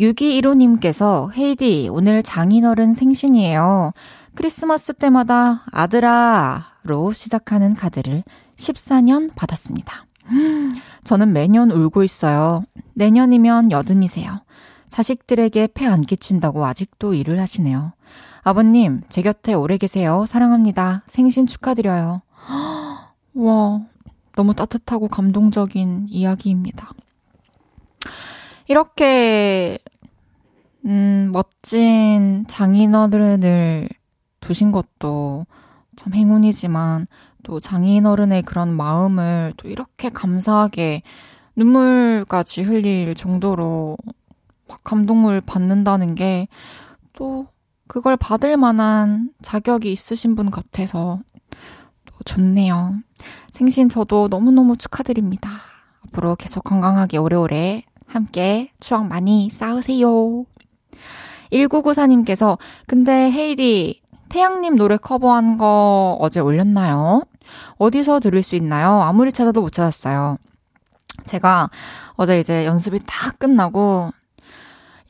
[0.00, 3.92] 6215님께서 헤이디 오늘 장인어른 생신이에요.
[4.34, 8.24] 크리스마스 때마다 아들아로 시작하는 카드를
[8.56, 10.06] 14년 받았습니다.
[11.04, 12.64] 저는 매년 울고 있어요.
[12.94, 14.40] 내년이면 여든이세요.
[14.88, 17.92] 자식들에게 폐 안 끼친다고 아직도 일을 하시네요.
[18.42, 20.24] 아버님, 제 곁에 오래 계세요.
[20.26, 21.02] 사랑합니다.
[21.06, 22.22] 생신 축하드려요.
[23.34, 23.80] 와,
[24.34, 26.90] 너무 따뜻하고 감동적인 이야기입니다.
[28.68, 29.78] 이렇게,
[30.84, 33.88] 음, 멋진 장인어른을
[34.40, 35.46] 두신 것도
[35.96, 37.06] 참 행운이지만
[37.44, 41.02] 또 장인어른의 그런 마음을 또 이렇게 감사하게
[41.56, 43.96] 눈물까지 흘릴 정도로
[44.68, 46.48] 막 감동을 받는다는 게
[47.12, 47.46] 또
[47.86, 51.20] 그걸 받을 만한 자격이 있으신 분 같아서
[52.24, 52.94] 좋네요.
[53.50, 55.50] 생신 저도 너무너무 축하드립니다.
[56.06, 60.44] 앞으로 계속 건강하게 오래오래 함께 추억 많이 쌓으세요.
[61.50, 67.24] 1994님께서, 근데 헤이디, 태양님 노래 커버한 거 어제 올렸나요?
[67.78, 69.02] 어디서 들을 수 있나요?
[69.02, 70.36] 아무리 찾아도 못 찾았어요.
[71.24, 71.70] 제가
[72.14, 74.10] 어제 이제 연습이 다 끝나고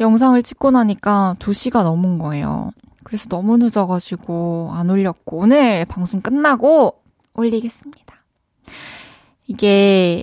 [0.01, 2.71] 영상을 찍고 나니까 2시가 넘은 거예요.
[3.05, 7.03] 그래서 너무 늦어가지고 안 올렸고 오늘 방송 끝나고
[7.35, 8.15] 올리겠습니다.
[9.47, 10.23] 이게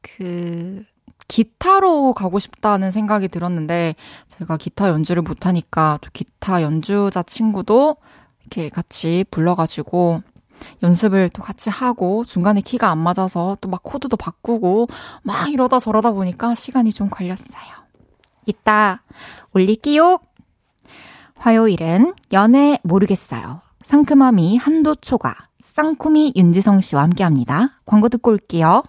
[0.00, 0.84] 그
[1.30, 3.94] 기타로 가고 싶다는 생각이 들었는데
[4.26, 7.96] 제가 기타 연주를 못하니까 또 기타 연주자 친구도
[8.40, 10.22] 이렇게 같이 불러가지고
[10.82, 14.88] 연습을 또 같이 하고 중간에 키가 안 맞아서 또 막 코드도 바꾸고
[15.22, 17.70] 막 이러다 저러다 보니까 시간이 좀 걸렸어요.
[18.46, 19.00] 이따
[19.54, 20.18] 올릴게요.
[21.36, 23.60] 화요일은 연애 모르겠어요.
[23.82, 25.36] 상큼함이 한도 초과.
[25.62, 27.80] 쌍코미 윤지성 씨와 함께 합니다.
[27.86, 28.82] 광고 듣고 올게요.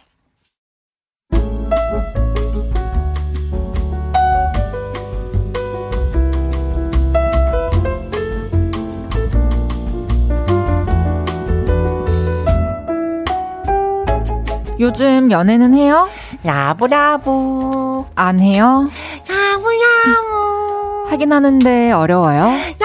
[14.92, 16.10] 요즘 연애는 해요?
[16.46, 18.08] 야부야부.
[18.14, 18.86] 안 해요?
[19.30, 21.06] 야부야부.
[21.08, 22.42] 하긴 하는데 어려워요?
[22.42, 22.84] 야부야부.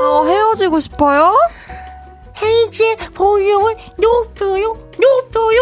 [0.00, 1.32] 아, 헤어지고 싶어요?
[2.42, 5.60] 헤이즈 볼륨을 높여요, 높여요.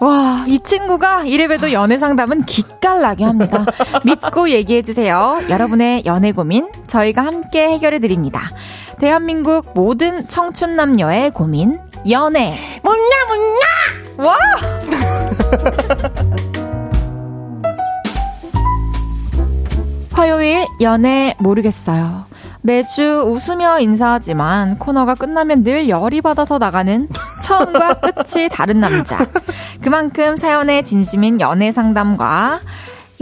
[0.00, 3.64] 와, 이 친구가 이래봬도 연애 상담은 기깔나게 합니다.
[4.04, 5.44] 믿고 얘기해주세요.
[5.48, 8.50] 여러분의 연애 고민, 저희가 함께 해결해드립니다.
[8.98, 11.78] 대한민국 모든 청춘 남녀의 고민,
[12.10, 12.58] 연애.
[12.82, 14.28] 못나, 못나.
[14.28, 14.36] 와!
[20.12, 22.24] 화요일 연애 모르겠어요.
[22.60, 27.08] 매주 웃으며 인사하지만 코너가 끝나면 늘 열이 받아서 나가는
[27.42, 29.18] 처음과 끝이 다른 남자.
[29.80, 32.60] 그만큼 사연의 진심인 연애 상담과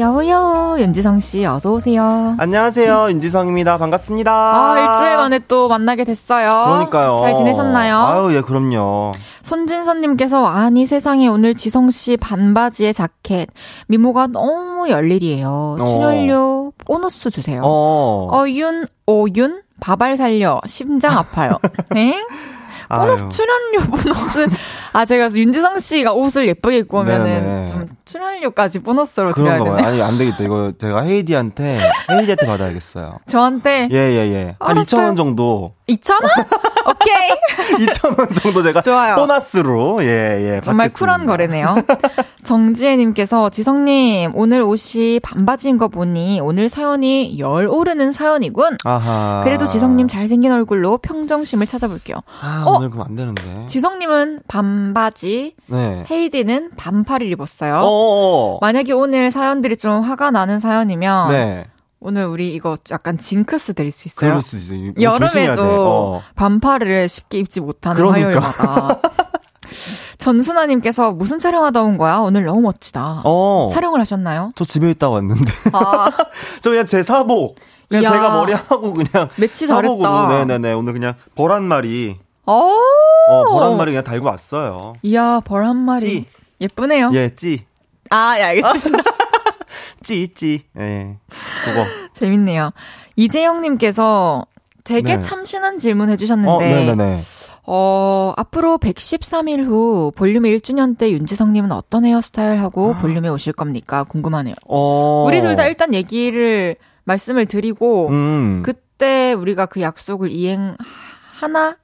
[0.00, 2.34] 여우여우 윤지성 씨 어서 오세요.
[2.38, 3.76] 안녕하세요, 윤지성입니다.
[3.76, 4.32] 반갑습니다.
[4.32, 6.48] 아 일주일 만에 또 만나게 됐어요.
[6.48, 7.18] 그러니까요.
[7.20, 7.98] 잘 지내셨나요?
[7.98, 9.12] 아유, 예, 그럼요.
[9.42, 13.48] 손진선님께서 아니 세상에 오늘 지성 씨 반바지에 자켓
[13.88, 15.76] 미모가 너무 열일이에요.
[15.78, 15.84] 어.
[15.84, 17.60] 출연료 보너스 주세요.
[17.62, 18.28] 어.
[18.32, 21.50] 어윤 오윤 바발 살려 심장 아파요.
[21.92, 22.24] 네?
[22.88, 23.28] 보너스 아유.
[23.28, 24.48] 출연료 보너스
[24.94, 27.66] 아 제가 윤지성 씨가 옷을 예쁘게 입고 오면은 네네.
[27.66, 29.58] 좀 출연료까지 보너스로 드려야.
[29.62, 29.86] 되나요?
[29.86, 30.42] 아니, 안 되겠다.
[30.42, 33.18] 이거 제가 헤이디한테, 헤이디한테 받아야겠어요.
[33.28, 34.56] 저한테 예, 예, 예.
[34.58, 35.12] 한 알았어요.
[35.12, 35.74] 2,000원 정도.
[35.88, 36.24] 2,000원?
[36.88, 37.30] 오케이.
[37.86, 39.16] 2,000원 정도 제가 좋아요.
[39.16, 40.06] 보너스로, 예,
[40.56, 40.60] 예.
[40.62, 40.98] 정말 받겠습니다.
[40.98, 41.74] 쿨한 거래네요.
[42.42, 48.78] 정지혜님께서 지성님 오늘 옷이 반바지인 거 보니 오늘 사연이 열 오르는 사연이군.
[48.84, 49.42] 아하.
[49.44, 52.16] 그래도 지성님 잘생긴 얼굴로 평정심을 찾아볼게요.
[52.42, 52.76] 아, 어?
[52.78, 53.66] 오늘 그럼 안 되는데.
[53.66, 56.04] 지성님은 반바지, 네.
[56.10, 57.82] 헤이디는 반팔을 입었어요.
[57.84, 58.58] 어 어어.
[58.60, 61.66] 만약에 오늘 사연들이 좀 화가 나는 사연이면 네.
[62.00, 64.30] 오늘 우리 이거 약간 징크스 드릴 수 있어요.
[64.30, 64.92] 그럴 수 있어요.
[65.00, 66.22] 여름에도 어.
[66.34, 68.40] 반팔을 쉽게 입지 못하는 그러니까.
[68.40, 69.00] 화요일마다.
[70.18, 72.18] 전순아님께서 무슨 촬영하다 온 거야?
[72.18, 73.22] 오늘 너무 멋지다.
[73.24, 73.68] 어.
[73.70, 74.52] 촬영을 하셨나요?
[74.54, 75.50] 저 집에 있다 왔는데.
[75.72, 76.10] 아,
[76.60, 77.56] 저 그냥 제 사복.
[77.88, 78.10] 그냥 이야.
[78.12, 80.44] 제가 머리 하고 그냥 매치 사복으로 잘했다.
[80.46, 82.52] 네네네 오늘 그냥 벌 한 마리 어,
[83.28, 84.94] 어, 벌 한 마리 그냥 달고 왔어요.
[85.02, 86.00] 이야, 벌 한 마리.
[86.00, 86.26] 찌.
[86.60, 87.10] 예쁘네요.
[87.14, 87.64] 예, 찌.
[88.10, 89.02] 아, 예, 알겠습니다.
[90.02, 90.64] 찌, 찌.
[90.78, 91.16] 예.
[91.64, 91.86] 그거.
[92.14, 92.72] 재밌네요.
[93.16, 94.46] 이재영님께서
[94.84, 95.20] 되게 네.
[95.20, 97.18] 참신한 질문 해주셨는데, 어, 네네네.
[97.66, 104.04] 어, 앞으로 113일 후 볼륨의 1주년 때 윤지성님은 어떤 헤어스타일 하고 볼륨에 오실 겁니까?
[104.04, 104.54] 궁금하네요.
[104.66, 105.24] 어.
[105.26, 108.62] 우리 둘 다 일단 얘기를 말씀을 드리고, 음.
[108.64, 110.76] 그때 우리가 그 약속을 이행
[111.38, 111.76] 하나?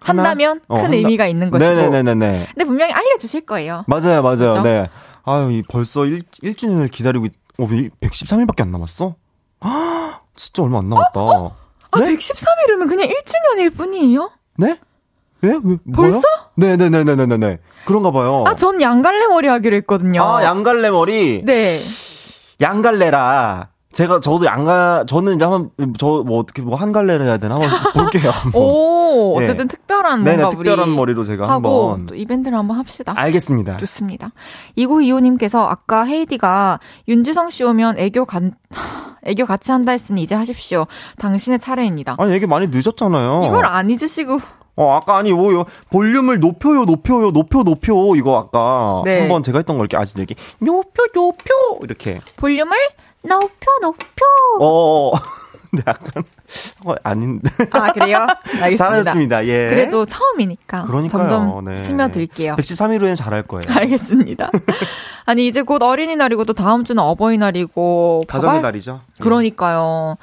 [0.00, 0.22] 하나?
[0.22, 0.96] 한다면 어, 큰 한다.
[0.98, 1.74] 의미가 있는 것이고.
[1.74, 2.46] 네네네네네.
[2.52, 3.84] 근데 분명히 알려주실 거예요.
[3.88, 4.36] 맞아요, 맞아요.
[4.36, 4.62] 그죠?
[4.62, 4.88] 네.
[5.24, 9.14] 아유, 이 벌써 1, 일주년을 기다리고, 있, 어, 113일밖에 안 남았어?
[9.64, 11.20] 헉, 진짜 얼마 안 남았다.
[11.20, 12.14] 아, 네?
[12.14, 14.30] 113일이면 그냥 1주년일 뿐이에요?
[14.56, 14.78] 네?
[15.40, 15.58] 왜?
[15.62, 15.76] 왜?
[15.94, 16.22] 벌써?
[16.56, 17.58] 네네네네네네.
[17.86, 18.44] 그런가 봐요.
[18.46, 20.22] 아, 전 양갈래 머리 하기로 했거든요.
[20.22, 21.42] 아, 양갈래 머리?
[21.44, 21.78] 네.
[22.60, 23.68] 양갈래라.
[23.94, 27.54] 제가, 저도 양가, 저는 이제 한번, 저, 뭐, 어떻게, 뭐, 한 갈래를 해야 되나?
[27.54, 28.30] 한번 볼게요.
[28.34, 28.60] 한번.
[28.62, 29.44] 오, 예.
[29.44, 32.06] 어쨌든 특별한 네네, 뭔가 우리 특별한 머리로 제가 한번.
[32.06, 33.14] 또 이벤트를 한번 합시다.
[33.16, 33.78] 알겠습니다.
[33.78, 34.32] 좋습니다.
[34.76, 38.52] 2925님께서 아까 헤이디가 윤지성 씨 오면 애교 간,
[39.24, 40.86] 애교 같이 한다 했으니 이제 하십시오.
[41.18, 42.16] 당신의 차례입니다.
[42.18, 43.44] 아니, 얘기 많이 늦었잖아요.
[43.46, 44.38] 이걸 안 잊으시고.
[44.76, 45.64] 어, 아까 아니, 뭐 요.
[45.90, 47.94] 볼륨을 높여요, 높여요, 높여, 높여.
[48.16, 49.02] 이거 아까.
[49.04, 49.20] 네.
[49.20, 50.34] 한번 제가 했던 걸 이렇게 아직 이렇게.
[50.58, 51.54] 높여, 높여.
[51.82, 52.20] 이렇게.
[52.36, 52.76] 볼륨을
[53.24, 54.24] 높여, 높여.
[54.60, 55.10] 어,
[55.70, 56.22] 근데 약간.
[56.84, 57.50] 어, 아닌데.
[57.72, 58.18] 아, 그래요?
[58.62, 58.76] 알겠습니다.
[58.76, 59.46] 잘하셨습니다.
[59.46, 59.68] 예.
[59.70, 60.84] 그래도 처음이니까.
[60.84, 61.28] 그러니까요.
[61.28, 61.76] 점점 네.
[61.82, 62.54] 스며들게요.
[62.56, 63.62] 113일 후엔 잘할 거예요.
[63.68, 64.50] 알겠습니다.
[65.26, 68.22] 아니, 이제 곧 어린이날이고 또 다음 주는 어버이날이고.
[68.28, 69.00] 가정의 바발- 날이죠.
[69.18, 69.22] 예.
[69.22, 70.16] 그러니까요.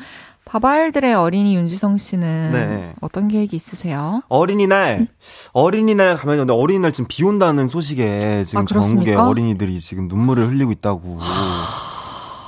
[0.45, 2.93] 바발들의 어린이 윤지성 씨는 네.
[3.02, 4.22] 어떤 계획이 있으세요?
[4.28, 5.08] 어린이날,
[5.54, 9.16] 어린이날 가면, 근데 어린이날 지금 비 온다는 소식에 지금 아, 전국의?
[9.16, 11.20] 어린이들이 지금 눈물을 흘리고 있다고.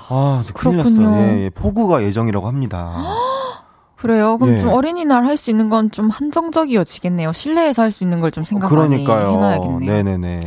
[0.10, 1.16] 아, 그렇군요.
[1.18, 1.50] 예, 예.
[1.50, 2.94] 폭우가 예정이라고 합니다.
[3.98, 4.38] 그래요.
[4.38, 4.60] 그럼 예.
[4.60, 7.32] 좀 어린이날 할 수 있는 건 좀 한정적이어지겠네요.
[7.32, 9.24] 실내에서 할 수 있는 걸 좀 생각 그러니까요.
[9.24, 10.04] 많이 해놔야겠네요.
[10.04, 10.42] 네네네.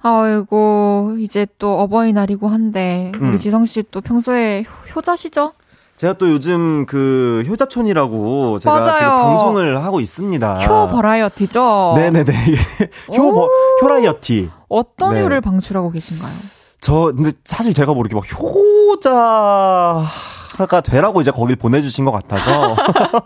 [0.00, 3.36] 아이고 이제 또 어버이날이고 한데 우리 음.
[3.36, 4.64] 지성 씨 또 평소에
[4.94, 5.52] 효자시죠?
[5.96, 8.94] 제가 또 요즘 그 효자촌이라고 제가 맞아요.
[8.96, 10.64] 지금 방송을 하고 있습니다.
[10.64, 11.94] 효 버라이어티죠?
[11.96, 12.32] 네네네.
[13.18, 13.48] 효 버,
[13.82, 14.48] 효라이어티.
[14.68, 15.22] 어떤 네.
[15.22, 16.32] 효를 방출하고 계신가요?
[16.80, 20.06] 저 근데 사실 제가 모르게 막 효자
[20.66, 22.74] 가 되라고 이제 거길 보내주신 것 같아서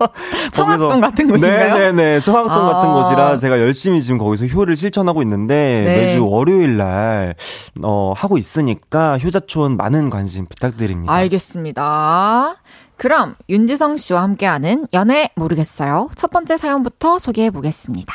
[0.53, 1.74] 청학동 같은 곳인가요?
[1.74, 5.96] 네네네 청학동 아~ 같은 곳이라 제가 열심히 지금 거기서 효를 실천하고 있는데 네.
[5.96, 7.34] 매주 월요일 날
[7.82, 11.12] 어, 하고 있으니까 효자촌 많은 관심 부탁드립니다.
[11.12, 12.57] 알겠습니다.
[12.96, 16.11] 그럼 윤지성 씨와 함께하는 연애 모르겠어요.
[16.14, 18.12] 첫 번째 사연부터 소개해 보겠습니다.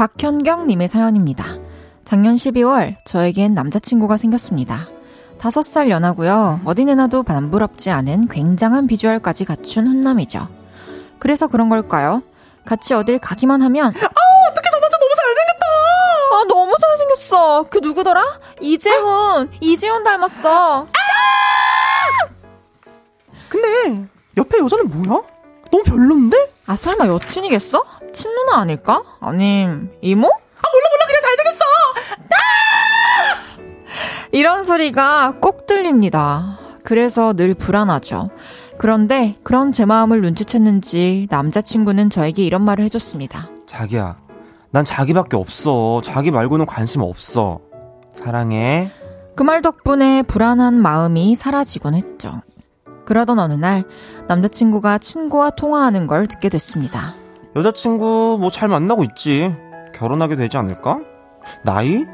[0.00, 1.58] 박현경님의 사연입니다.
[2.06, 4.88] 작년 12월 저에겐 남자친구가 생겼습니다.
[5.38, 6.62] 5살 연하고요.
[6.64, 10.48] 어디 내놔도 반부럽지 않은 굉장한 비주얼까지 갖춘 훈남이죠.
[11.18, 12.22] 그래서 그런 걸까요?
[12.64, 15.66] 같이 어딜 가기만 하면 아 어떻게 저 남자 너무 잘생겼다.
[16.32, 17.66] 아 너무 잘생겼어.
[17.68, 18.24] 그 누구더라?
[18.62, 19.04] 이재훈.
[19.04, 19.46] 아?
[19.60, 20.84] 이재훈 닮았어.
[20.84, 22.28] 아!
[23.50, 24.06] 근데
[24.38, 25.20] 옆에 여자는 뭐야?
[25.70, 26.52] 너무 별론데?
[26.64, 27.99] 아 설마 여친이겠어?
[28.12, 29.02] 친누나 아닐까?
[29.20, 30.26] 아님 이모?
[30.28, 30.30] 아
[30.72, 31.64] 몰라 몰라 그냥 잘생겼어.
[32.30, 33.70] 아!
[34.32, 36.58] 이런 소리가 꼭 들립니다.
[36.84, 38.30] 그래서 늘 불안하죠.
[38.78, 43.48] 그런데 그런 제 마음을 눈치챘는지 남자친구는 저에게 이런 말을 해줬습니다.
[43.66, 44.16] 자기야,
[44.70, 46.00] 난 자기밖에 없어.
[46.02, 47.60] 자기 말고는 관심 없어.
[48.14, 48.90] 사랑해.
[49.36, 52.42] 그 말 덕분에 불안한 마음이 사라지곤 했죠.
[53.06, 53.84] 그러던 어느 날
[54.28, 57.14] 남자친구가 친구와 통화하는 걸 듣게 됐습니다.
[57.56, 59.54] 여자친구 뭐 잘 만나고 있지.
[59.94, 61.00] 결혼하게 되지 않을까?
[61.64, 62.04] 나이?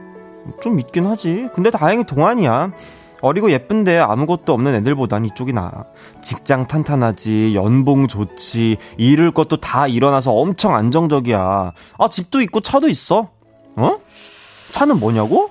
[0.62, 1.48] 좀 있긴 하지.
[1.54, 2.70] 근데 다행히 동안이야.
[3.22, 5.72] 어리고 예쁜데 아무것도 없는 애들보단 이쪽이 나아.
[6.20, 11.72] 직장 탄탄하지, 연봉 좋지, 잃을 것도 다 일어나서 엄청 안정적이야.
[11.98, 13.30] 아, 집도 있고 차도 있어.
[13.76, 13.96] 어?
[14.72, 15.50] 차는 뭐냐고?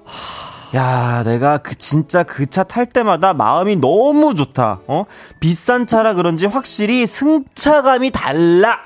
[0.75, 4.81] 야, 내가 그 진짜 그 차 탈 때마다 마음이 너무 좋다.
[4.87, 5.05] 어?
[5.39, 8.77] 비싼 차라 그런지 확실히 승차감이 달라.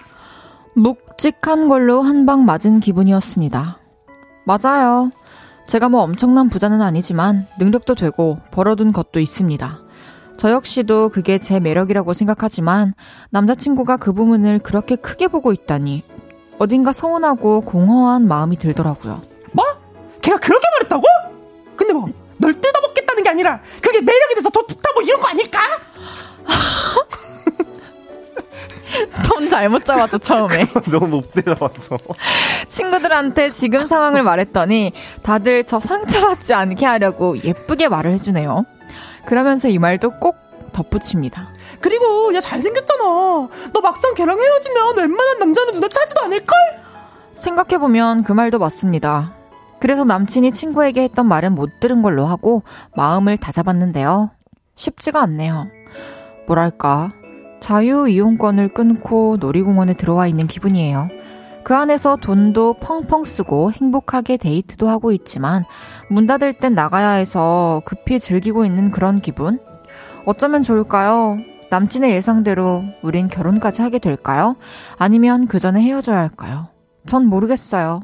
[0.76, 3.80] 묵직한 걸로 한 방 맞은 기분이었습니다.
[4.46, 5.12] 맞아요.
[5.68, 9.80] 제가 뭐 엄청난 부자는 아니지만 능력도 되고 벌어둔 것도 있습니다.
[10.38, 12.94] 저 역시도 그게 제 매력이라고 생각하지만
[13.30, 16.04] 남자친구가 그 부분을 그렇게 크게 보고 있다니
[16.60, 19.22] 어딘가 서운하고 공허한 마음이 들더라고요.
[19.52, 19.66] 뭐?
[20.22, 21.04] 걔가 그렇게 말했다고?
[21.76, 22.08] 근데 뭐
[22.42, 25.60] 널 뜯어먹겠다는 게 아니라 그게 매력이 돼서 더 좋다 뭐 이런 거 아닐까?
[29.26, 30.68] 톤 잘못 잡았죠, 처음에.
[30.92, 31.98] 너무 높게 잡았어.
[32.70, 38.66] 친구들한테 지금 상황을 말했더니 다들 저 상처받지 않게 하려고 예쁘게 말을 해주네요.
[39.26, 40.38] 그러면서 이 말도 꼭
[40.74, 41.50] 덧붙입니다.
[41.82, 43.04] 그리고 야 잘생겼잖아.
[43.04, 46.58] 너 막상 걔랑 헤어지면 웬만한 남자는 누나 차지도 않을걸?
[47.36, 49.34] 생각해보면 그 말도 맞습니다.
[49.80, 52.64] 그래서 남친이 친구에게 했던 말은 못 들은 걸로 하고
[52.96, 54.32] 마음을 다잡았는데요.
[54.76, 55.68] 쉽지가 않네요.
[56.48, 57.14] 뭐랄까,
[57.60, 61.10] 자유 이용권을 끊고 놀이공원에 들어와 있는 기분이에요.
[61.64, 65.66] 그 안에서 돈도 펑펑 쓰고 행복하게 데이트도 하고 있지만
[66.10, 69.60] 문 닫을 땐 나가야 해서 급히 즐기고 있는 그런 기분?
[70.26, 71.38] 어쩌면 좋을까요?
[71.70, 74.55] 남친의 예상대로 우린 결혼까지 하게 될까요?
[74.97, 76.70] 아니면 그 전에 헤어져야 할까요?
[77.05, 78.01] 전 모르겠어요.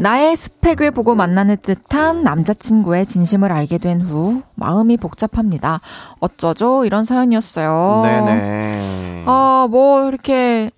[0.00, 5.80] 나의 스펙을 보고 만나는 듯한 남자친구의 진심을 알게 된 후 마음이 복잡합니다.
[6.20, 6.84] 어쩌죠?
[6.86, 8.00] 이런 사연이었어요.
[8.04, 9.24] 네네.
[9.26, 10.70] 어, 뭐 이렇게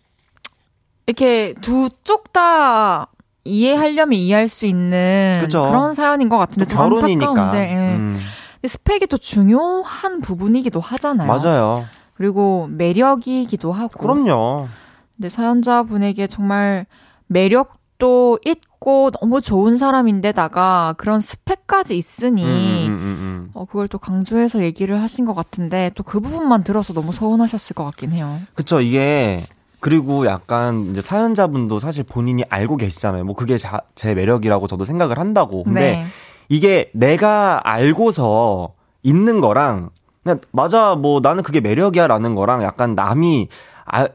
[1.07, 3.09] 이렇게 두 쪽 다
[3.45, 5.67] 이해하려면 이해할 수 있는 그쵸?
[5.67, 7.51] 그런 사연인 것 같은데 결혼이니까.
[7.57, 7.75] 예.
[7.95, 8.19] 음.
[8.67, 11.29] 스펙이 또 중요한 부분이기도 하잖아요.
[11.29, 11.85] 맞아요.
[12.15, 13.99] 그리고 매력이기도 하고.
[14.01, 14.69] 그럼요.
[15.17, 16.87] 근데 사연자분에게 정말
[17.27, 23.87] 매력 도 있고 너무 좋은 사람인데다가 그런 스펙까지 있으니 음, 음, 음, 음, 어, 그걸
[23.87, 28.41] 또 강조해서 얘기를 하신 것 같은데 또 그 부분만 들어서 너무 서운하셨을 것 같긴 해요.
[28.55, 29.45] 그쵸 이게
[29.79, 33.23] 그리고 약간 이제 사연자분도 사실 본인이 알고 계시잖아요.
[33.23, 35.63] 뭐 그게 자, 제 매력이라고 저도 생각을 한다고.
[35.63, 36.05] 근데 네.
[36.49, 38.75] 이게 내가 알고서
[39.05, 39.91] 있는 거랑
[40.25, 43.49] 그냥 맞아 뭐 나는 그게 매력이야라는 거랑 약간 남이
[43.85, 44.09] 아,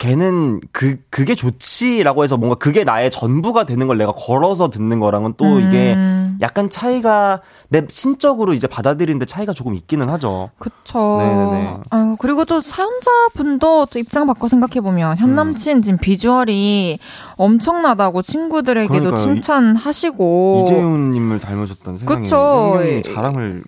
[0.00, 5.34] 걔는 그 그게 좋지라고 해서 뭔가 그게 나의 전부가 되는 걸 내가 걸어서 듣는 거랑은
[5.36, 5.60] 또 음.
[5.60, 5.94] 이게
[6.40, 10.48] 약간 차이가 내 신적으로 이제 받아들이는데 차이가 조금 있기는 하죠.
[10.58, 11.18] 그쵸.
[11.20, 11.76] 네네네.
[11.90, 15.34] 아유, 그리고 또 사연자분도 또 입장 바꿔 생각해 보면, 현 음.
[15.34, 16.98] 남친 지금 비주얼이
[17.36, 19.16] 엄청나다고 친구들에게도 그러니까요.
[19.16, 20.64] 칭찬하시고.
[20.64, 22.80] 이재훈님을 닮으셨던 세상에 그쵸.
[23.14, 23.62] 자랑을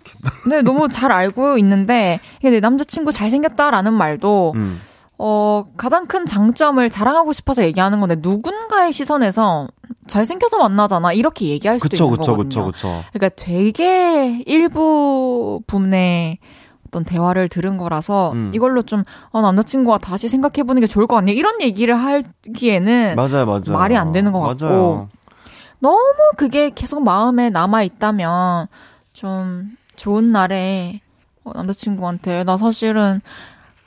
[0.49, 4.81] 네, 너무 잘 알고 있는데, 이게 내 남자친구 잘 생겼다라는 말도, 음.
[5.25, 9.69] 어, 가장 큰 장점을 자랑하고 싶어서 얘기하는 건데, 누군가의 시선에서
[10.09, 11.13] 잘생겨서 만나잖아.
[11.13, 12.67] 이렇게 얘기할 수도 그쵸 있는 그쵸 거거든요.
[12.67, 13.05] 그쵸 그쵸.
[13.13, 16.39] 그러니까 되게 일부 분의
[16.89, 18.51] 어떤 대화를 들은 거라서 음.
[18.53, 21.37] 이걸로 좀 어, 남자친구가 다시 생각해보는 게 좋을 것 같네요.
[21.37, 23.63] 이런 얘기를 하기에는 맞아요 맞아요.
[23.73, 24.67] 말이 안 되는 것 같고.
[24.67, 25.09] 맞아요.
[25.79, 28.67] 너무 그게 계속 마음에 남아 있다면
[29.13, 31.01] 좀 좋은 날에
[31.45, 33.21] 어, 남자친구한테 나 사실은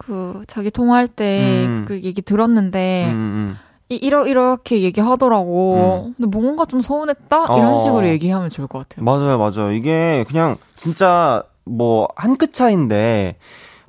[0.05, 1.85] 그 자기 통화할 때 음.
[1.87, 3.57] 그 얘기 들었는데 음, 음.
[3.89, 6.13] 이, 이러 이렇게 얘기하더라고.
[6.17, 7.77] 근데 뭔가 좀 서운했다 이런 어.
[7.77, 9.03] 식으로 얘기하면 좋을 것 같아요.
[9.05, 9.71] 맞아요, 맞아요.
[9.71, 13.37] 이게 그냥 진짜 뭐 한 끗 차인데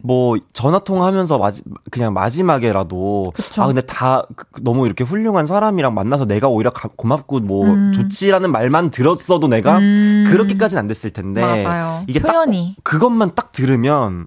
[0.03, 3.63] 뭐 전화 통화하면서 마지, 그냥 마지막에라도 그쵸.
[3.63, 7.93] 아 근데 다 그- 너무 이렇게 훌륭한 사람이랑 만나서 내가 오히려 가- 고맙고 뭐 음.
[7.95, 10.25] 좋지라는 말만 들었어도 내가 음.
[10.29, 12.05] 그렇게까지는 안 됐을 텐데 맞아요.
[12.07, 12.75] 이게 표현이.
[12.77, 14.27] 딱 그것만 딱 들으면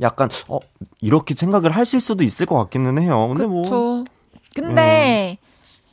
[0.00, 0.58] 약간 어
[1.00, 3.28] 이렇게 생각을 하실 수도 있을 것 같기는 해요.
[3.28, 4.04] 근데 뭐 그쵸.
[4.54, 5.38] 근데,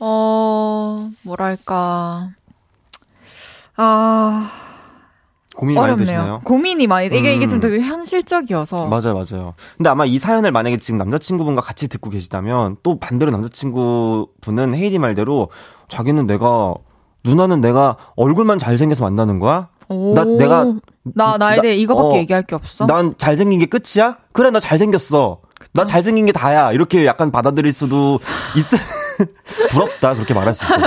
[0.00, 2.30] 어, 뭐랄까.
[3.76, 4.50] 아,
[5.56, 6.06] 고민이 많이 어렵네요.
[6.06, 6.40] 되시나요?
[6.44, 7.60] 고민이 많이, 이게, 이게 좀 음.
[7.60, 8.86] 되게 현실적이어서.
[8.86, 9.54] 맞아요, 맞아요.
[9.76, 15.48] 근데 아마 이 사연을 만약에 지금 남자친구분과 같이 듣고 계시다면 또 반대로 남자친구분은 헤이디 말대로
[15.88, 16.74] 자기는 내가
[17.24, 19.68] 누나는 내가 얼굴만 잘생겨서 만나는 거야?
[19.88, 20.14] 오.
[20.14, 20.72] 나- 내가-
[21.04, 22.86] 나, 나에 나- 대해 이거밖에 어, 얘기할 게 없어?
[22.86, 24.16] 난 잘생긴 게 끝이야?
[24.32, 25.40] 그래, 나 잘생겼어.
[25.72, 26.72] 나 잘생긴 게 다야.
[26.72, 28.18] 이렇게 약간 받아들일 수도
[28.56, 28.76] 있어.
[29.70, 30.14] 부럽다.
[30.14, 30.86] 그렇게 말할 수 있어서.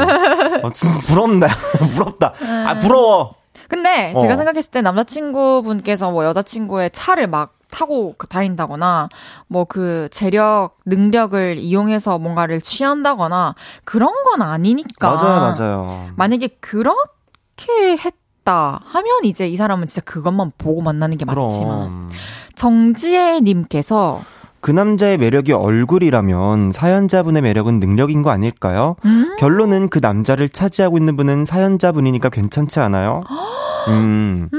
[0.64, 1.48] 어, 진짜 부럽다.
[1.92, 2.34] 부럽다.
[2.68, 3.36] 아, 부러워.
[3.70, 4.20] 근데 어.
[4.22, 9.10] 제가 생각했을 때 남자친구분께서 뭐 여자친구의 차를 막 타고 그 다닌다거나
[9.48, 16.10] 뭐 그 재력 능력을 이용해서 뭔가를 취한다거나 그런 건 아니니까 맞아요, 맞아요.
[16.16, 18.14] 만약에 그렇게 했
[18.48, 22.10] 다 하면 이제 이 사람은 진짜 그것만 보고 만나는 게 맞지만 그럼.
[22.56, 24.22] 정지혜 님께서
[24.62, 28.96] 그 남자의 매력이 얼굴이라면 사연자분의 매력은 능력인 거 아닐까요?
[29.04, 29.36] 음?
[29.38, 33.24] 결론은 그 남자를 차지하고 있는 분은 사연자분이니까 괜찮지 않아요?
[33.90, 34.50] 음.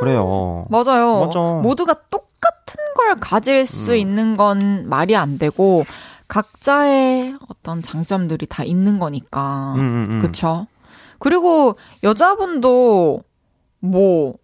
[0.00, 0.66] 그래요.
[0.68, 1.26] 맞아요.
[1.26, 1.38] 맞아.
[1.62, 3.96] 모두가 똑같은 걸 가질 수 음.
[3.96, 5.84] 있는 건 말이 안 되고
[6.26, 9.74] 각자의 어떤 장점들이 다 있는 거니까.
[9.76, 10.22] 음, 음, 음.
[10.22, 10.66] 그쵸?
[11.20, 13.22] 그리고 여자분도
[13.78, 14.34] 뭐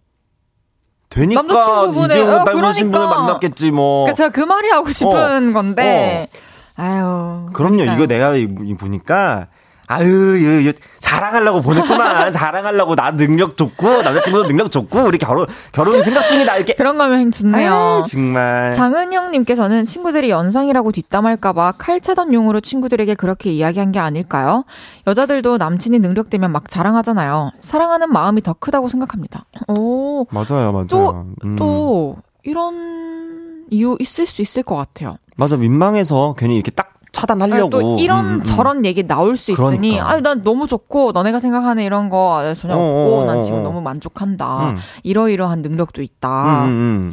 [1.09, 2.99] 되니까 남자친구분의- 이재훈 어, 닮으신 그러니까.
[2.99, 4.03] 분을 만났겠지 뭐.
[4.05, 6.29] 그러니까 제가 그 말이 하고 싶은 건데
[6.75, 7.49] 아유.
[7.53, 7.77] 그럼요.
[7.77, 7.95] 그러니까요.
[7.95, 8.33] 이거 내가
[8.77, 9.47] 보니까
[9.89, 12.31] 아유, 자랑하려고 보냈구만.
[12.33, 16.73] 자랑하려고 나 능력 좋고 남자친구도 능력 좋고 우리 결혼 결혼 생각 중이다 이렇게.
[16.75, 17.71] 그런 거면 좋네요.
[17.73, 18.73] 아유, 정말.
[18.73, 24.65] 장은영님께서는 친구들이 연상이라고 뒷담할까봐 칼 차던 용으로 친구들에게 그렇게 이야기한 게 아닐까요?
[25.07, 27.51] 여자들도 남친이 능력되면 막 자랑하잖아요.
[27.59, 29.45] 사랑하는 마음이 더 크다고 생각합니다.
[29.69, 30.87] 오, 맞아요, 맞아요.
[30.89, 31.55] 또- 음.
[31.55, 35.17] 또 이런 이유 있을 수 있을 것 같아요.
[35.37, 37.61] 맞아 민망해서 괜히 이렇게 딱 차단하려고.
[37.63, 38.43] 아니, 또 이런 음, 음, 음.
[38.43, 40.09] 저런 얘기 나올 수 있으니 그러니까.
[40.09, 43.59] 아니 난 너무 좋고 너네가 생각하는 이런 거 전혀 어, 없고 어, 난 어, 지금
[43.59, 43.61] 어.
[43.63, 44.71] 너무 만족한다.
[44.71, 44.77] 음.
[45.03, 46.65] 이러이러한 능력도 있다.
[46.65, 47.11] 음.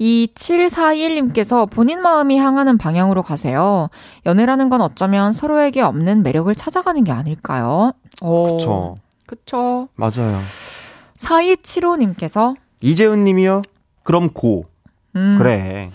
[0.00, 3.88] 2741님께서 본인 마음이 향하는 방향으로 가세요.
[4.26, 7.92] 연애라는 건 어쩌면 서로에게 없는 매력을 찾아가는 게 아닐까요?
[8.22, 8.96] 오, 그쵸.
[9.26, 9.88] 그쵸.
[9.96, 10.38] 맞아요.
[11.18, 13.62] 4275님께서, 이재훈 님이요?
[14.04, 14.66] 그럼 고.
[15.16, 15.90] 음, 그래.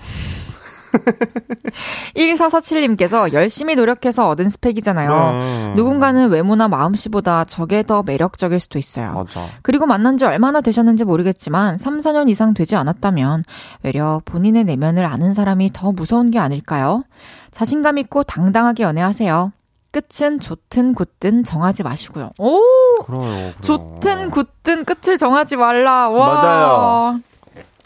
[2.16, 5.10] 1447님께서 열심히 노력해서 얻은 스펙이잖아요.
[5.10, 5.74] 그래.
[5.76, 9.14] 누군가는 외모나 마음씨보다 저게 더 매력적일 수도 있어요.
[9.14, 9.46] 맞아.
[9.62, 13.44] 그리고 만난 지 얼마나 되셨는지 모르겠지만 3, 4년 이상 되지 않았다면
[13.84, 17.04] 외려 본인의 내면을 아는 사람이 더 무서운 게 아닐까요?
[17.52, 19.52] 자신감 있고 당당하게 연애하세요.
[19.92, 22.32] 끝은 좋든 굳든 정하지 마시고요.
[22.40, 22.60] 오!
[23.04, 23.22] 그래요.
[23.22, 23.52] 그래요.
[23.62, 26.10] 좋든 굳든 끝을 정하지 말라.
[26.10, 26.34] 와.
[26.34, 27.20] 맞아요.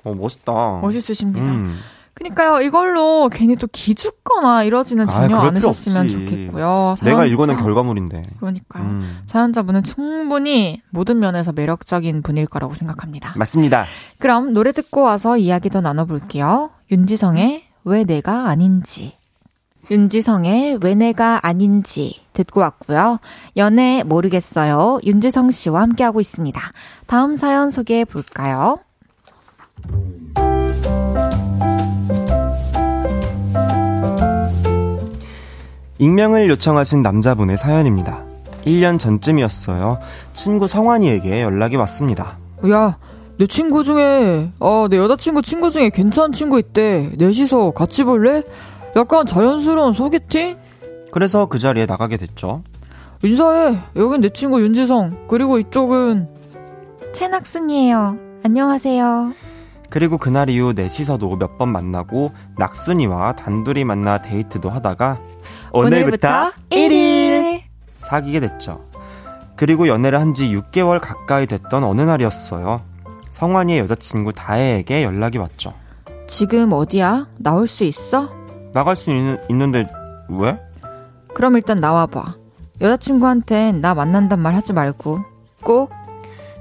[0.05, 0.79] 어, 멋있다.
[0.81, 1.45] 멋있으십니다.
[1.45, 1.77] 음.
[2.18, 2.61] 그러니까요.
[2.61, 6.09] 이걸로 괜히 또 기죽거나 이러지는 아이, 전혀 필요 않으셨으면.
[6.09, 6.95] 좋겠고요.
[7.03, 8.24] 내가 사연자- 읽어낸 결과물인데.
[8.39, 8.84] 그러니까요.
[8.84, 9.22] 음.
[9.28, 13.34] 사연자분은 충분히 모든 면에서 매력적인 분일 거라고 생각합니다.
[13.38, 13.86] 맞습니다.
[14.18, 16.72] 그럼 노래 듣고 와서 이야기 더 나눠볼게요.
[16.91, 19.15] 윤지성의 왜 내가 아닌지.
[19.91, 23.20] 윤지성의 왜 내가 아닌지 듣고 왔고요.
[23.55, 24.99] 연애 모르겠어요.
[25.05, 26.59] 윤지성 씨와 함께하고 있습니다.
[27.05, 28.80] 다음 사연 소개해 볼까요?
[35.99, 38.23] 익명을 요청하신 남자분의 사연입니다.
[38.65, 39.99] 1년 전쯤이었어요.
[40.33, 42.37] 친구 성환이에게 연락이 왔습니다.
[42.69, 42.97] 야,
[43.39, 47.11] 내 친구 중에, 아, 내 여자친구 친구 중에 괜찮은 친구 있대.
[47.17, 48.43] 넷이서 같이 볼래?
[48.95, 50.57] 약간 자연스러운 소개팅?
[51.11, 52.63] 그래서 그 자리에 나가게 됐죠.
[53.23, 53.77] 인사해.
[53.95, 55.27] 여긴 내 친구 윤지성.
[55.27, 56.27] 그리고 이쪽은
[57.13, 58.17] 최낙순이에요.
[58.43, 59.33] 안녕하세요.
[59.89, 65.17] 그리고 그날 이후 넷이서도 몇 번 만나고 낙순이와 단둘이 만나 데이트도 하다가
[65.86, 67.61] 오늘부터 1일
[67.99, 68.82] 사귀게 됐죠.
[69.55, 72.80] 그리고 연애를 한 지 6개월 가까이 됐던 어느 날이었어요.
[73.30, 75.73] 성환이의 여자친구 다혜에게 연락이 왔죠.
[76.28, 77.28] 지금 어디야?
[77.38, 78.30] 나올 수 있어?
[78.73, 79.15] 나갈 수 있,
[79.49, 79.88] 있는데
[80.30, 80.59] 왜?
[81.34, 82.36] 그럼 일단 나와봐.
[82.82, 85.19] 여자친구한텐 나 만난단 말 하지 말고
[85.63, 85.91] 꼭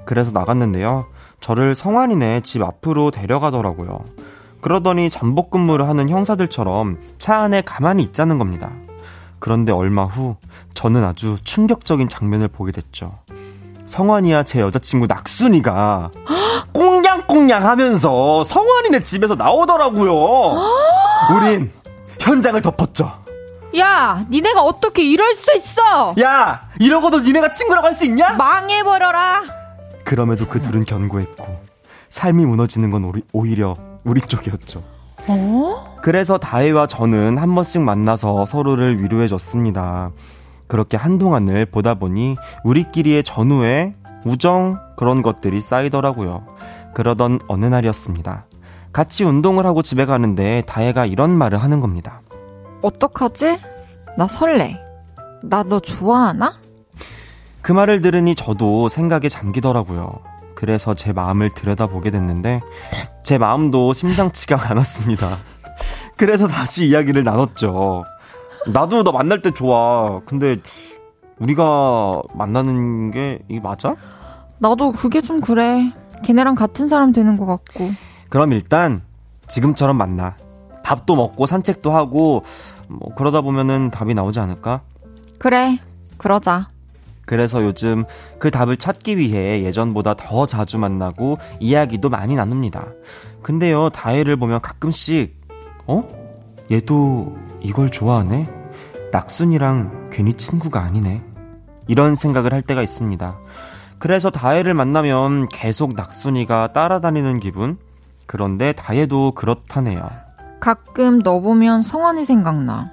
[0.06, 1.06] 그래서 나갔는데요.
[1.40, 4.00] 저를 성환이네 집 앞으로 데려가더라고요.
[4.62, 8.72] 그러더니 잠복 근무를 하는 형사들처럼 차 안에 가만히 있자는 겁니다.
[9.38, 10.36] 그런데 얼마 후
[10.74, 13.18] 저는 아주 충격적인 장면을 보게 됐죠.
[13.86, 16.10] 성환이야 제 여자친구 낙순이가
[16.72, 20.12] 꽁냥꽁냥 하면서 성환이네 집에서 나오더라고요.
[21.34, 21.70] 우린
[22.20, 23.12] 현장을 덮었죠.
[23.78, 26.14] 야, 니네가 어떻게 이럴 수 있어?
[26.20, 28.32] 야, 이러고도 니네가 친구라고 할 수 있냐?
[28.34, 29.42] 망해버려라.
[30.04, 31.46] 그럼에도 그 둘은 견고했고
[32.08, 33.74] 삶이 무너지는 건 오히려
[34.04, 34.82] 우리 쪽이었죠.
[35.28, 35.95] 어?
[36.06, 40.12] 그래서 다혜와 저는 한 번씩 만나서 서로를 위로해줬습니다.
[40.68, 46.46] 그렇게 한동안을 보다 보니 우리끼리의 전후에 우정 그런 것들이 쌓이더라고요.
[46.94, 48.46] 그러던 어느 날이었습니다.
[48.92, 52.20] 같이 운동을 하고 집에 가는데 다혜가 이런 말을 하는 겁니다.
[52.82, 53.58] 어떡하지?
[54.16, 54.76] 나 설레.
[55.42, 56.60] 나 너 좋아하나?
[57.62, 60.20] 그 말을 들으니 저도 생각에 잠기더라고요.
[60.54, 62.60] 그래서 제 마음을 들여다보게 됐는데
[63.24, 65.36] 제 마음도 심상치가 않았습니다.
[66.16, 68.04] 그래서 다시 이야기를 나눴죠.
[68.66, 70.20] 나도 너 만날 때 좋아.
[70.26, 70.56] 근데
[71.38, 73.94] 우리가 만나는 게 이게 맞아?
[74.58, 75.92] 나도 그게 좀 그래.
[76.24, 77.90] 걔네랑 같은 사람 되는 것 같고.
[78.28, 79.02] 그럼 일단
[79.46, 80.36] 지금처럼 만나.
[80.82, 82.44] 밥도 먹고 산책도 하고
[82.88, 84.82] 뭐 그러다 보면은 답이 나오지 않을까?
[85.38, 85.78] 그래.
[86.16, 86.70] 그러자.
[87.26, 88.04] 그래서 요즘
[88.38, 92.86] 그 답을 찾기 위해 예전보다 더 자주 만나고 이야기도 많이 나눕니다.
[93.42, 95.35] 근데요, 다혜를 보면 가끔씩,
[95.86, 96.06] 어?
[96.70, 98.48] 얘도 이걸 좋아하네?
[99.12, 101.22] 낙순이랑 괜히 친구가 아니네.
[101.88, 103.38] 이런 생각을 할 때가 있습니다.
[103.98, 107.78] 그래서 다혜를 만나면 계속 낙순이가 따라다니는 기분?
[108.26, 110.10] 그런데 다혜도 그렇다네요.
[110.60, 112.90] 가끔 너 보면 성환이 생각나.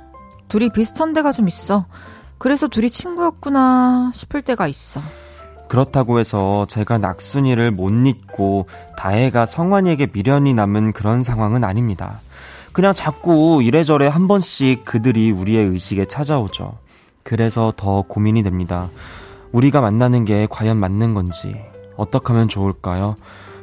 [0.47, 1.85] 둘이 비슷한 데가 좀 있어.
[2.37, 5.01] 그래서 둘이 친구였구나 싶을 때가 있어.
[5.67, 8.67] 그렇다고 해서 제가 낙순이를 못 잊고
[8.97, 12.19] 다혜가 성환이에게 미련이 남은 그런 상황은 아닙니다.
[12.73, 16.79] 그냥 자꾸 이래저래 한 번씩 그들이 우리의 의식에 찾아오죠.
[17.21, 18.89] 그래서 더 고민이 됩니다.
[19.51, 21.55] 우리가 만나는 게 과연 맞는 건지,
[21.95, 23.15] 어떻게 하면 좋을까요?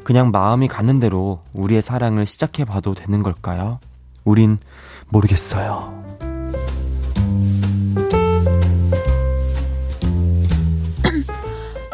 [0.04, 3.80] 그냥 마음이 가는 대로 우리의 사랑을 시작해 봐도 되는 걸까요?
[4.24, 4.58] 우린
[5.08, 6.00] 모르겠어요.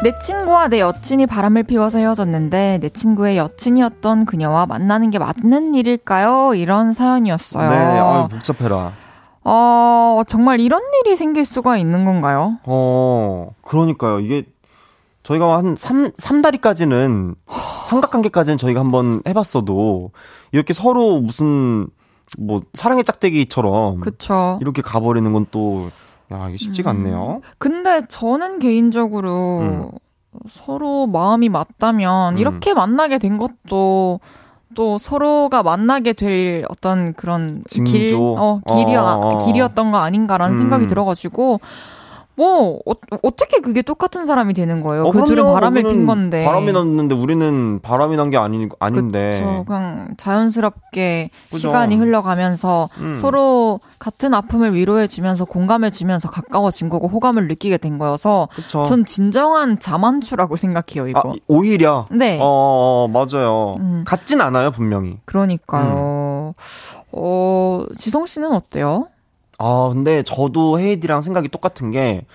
[0.03, 6.53] 내 친구와 내 여친이 바람을 피워서 헤어졌는데 내 친구의 여친이었던 그녀와 만나는 게 맞는 일일까요?
[6.53, 7.69] 이런 사연이었어요.
[7.69, 8.91] 네, 아유, 복잡해라.
[9.43, 12.57] 어, 정말 이런 일이 생길 수가 있는 건가요?
[12.65, 14.19] 어, 그러니까요.
[14.19, 14.43] 이게
[15.23, 17.35] 저희가 한 3, 3다리까지는
[17.87, 20.11] 삼각관계까지는 저희가 한번 해봤어도
[20.51, 21.87] 이렇게 서로 무슨
[22.37, 24.59] 뭐 사랑의 짝대기처럼 그쵸.
[24.61, 25.87] 이렇게 가버리는 건 또
[26.31, 26.97] 야, 이게 쉽지가 음.
[26.97, 27.41] 않네요.
[27.57, 29.89] 근데 저는 개인적으로 음.
[30.49, 32.37] 서로 마음이 맞다면 음.
[32.37, 34.19] 이렇게 만나게 된 것도
[34.75, 37.91] 또 서로가 만나게 될 어떤 그런 징조?
[37.91, 39.37] 길, 어, 길이, 어, 어, 어.
[39.45, 40.87] 길이었던 거 아닌가라는 생각이 음.
[40.87, 41.59] 들어가지고
[42.37, 45.05] 뭐 어, 떻게 그게 똑같은 사람이 되는 거예요?
[45.05, 49.63] 어, 그 둘은 바람을 핀 건데 바람이 났는데 우리는 바람이 난 게 아니 아닌데 그쵸,
[49.65, 51.57] 그냥 자연스럽게 그죠.
[51.57, 53.13] 시간이 흘러가면서 음.
[53.15, 58.83] 서로 같은 아픔을 위로해 주면서 공감해 주면서 가까워진 거고 호감을 느끼게 된 거여서 그쵸.
[58.83, 64.03] 전 진정한 자만추라고 생각해요 이거 아, 오히려 네 어, 어 맞아요 음.
[64.05, 67.01] 같진 않아요 분명히 그러니까요 음.
[67.11, 69.07] 어 지성 씨는 어때요?
[69.57, 72.25] 아, 근데 저도 헤이디랑 생각이 똑같은 게,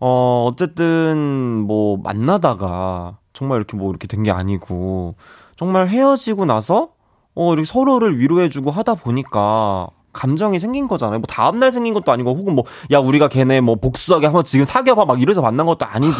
[0.00, 5.14] 어, 어쨌든, 뭐, 만나다가, 정말 이렇게 뭐, 이렇게 된 게 아니고,
[5.56, 6.90] 정말 헤어지고 나서,
[7.34, 11.20] 어, 이렇게 서로를 위로해주고 하다 보니까, 감정이 생긴 거잖아요.
[11.20, 15.04] 뭐, 다음날 생긴 것도 아니고, 혹은 뭐, 야, 우리가 걔네 뭐, 복수하게 한번 지금 사귀어봐,
[15.06, 16.12] 막 이래서 만난 것도 아니고.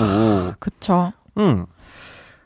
[0.61, 1.13] 그쵸.
[1.39, 1.67] 응.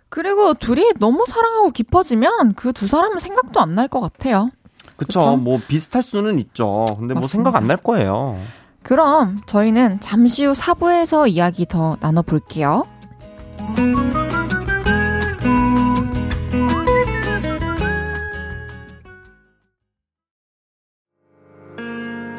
[0.09, 4.51] 그리고 둘이 너무 사랑하고 깊어지면 그 두 사람은 생각도 안 날 것 같아요.
[4.97, 5.20] 그쵸.
[5.20, 5.36] 그쵸?
[5.36, 6.84] 뭐 비슷할 수는 있죠.
[6.97, 7.20] 근데 뭐 맞습니다.
[7.20, 8.38] 뭐 생각 안 날 거예요.
[8.82, 12.84] 그럼 저희는 잠시 후 4부에서 이야기 더 나눠볼게요.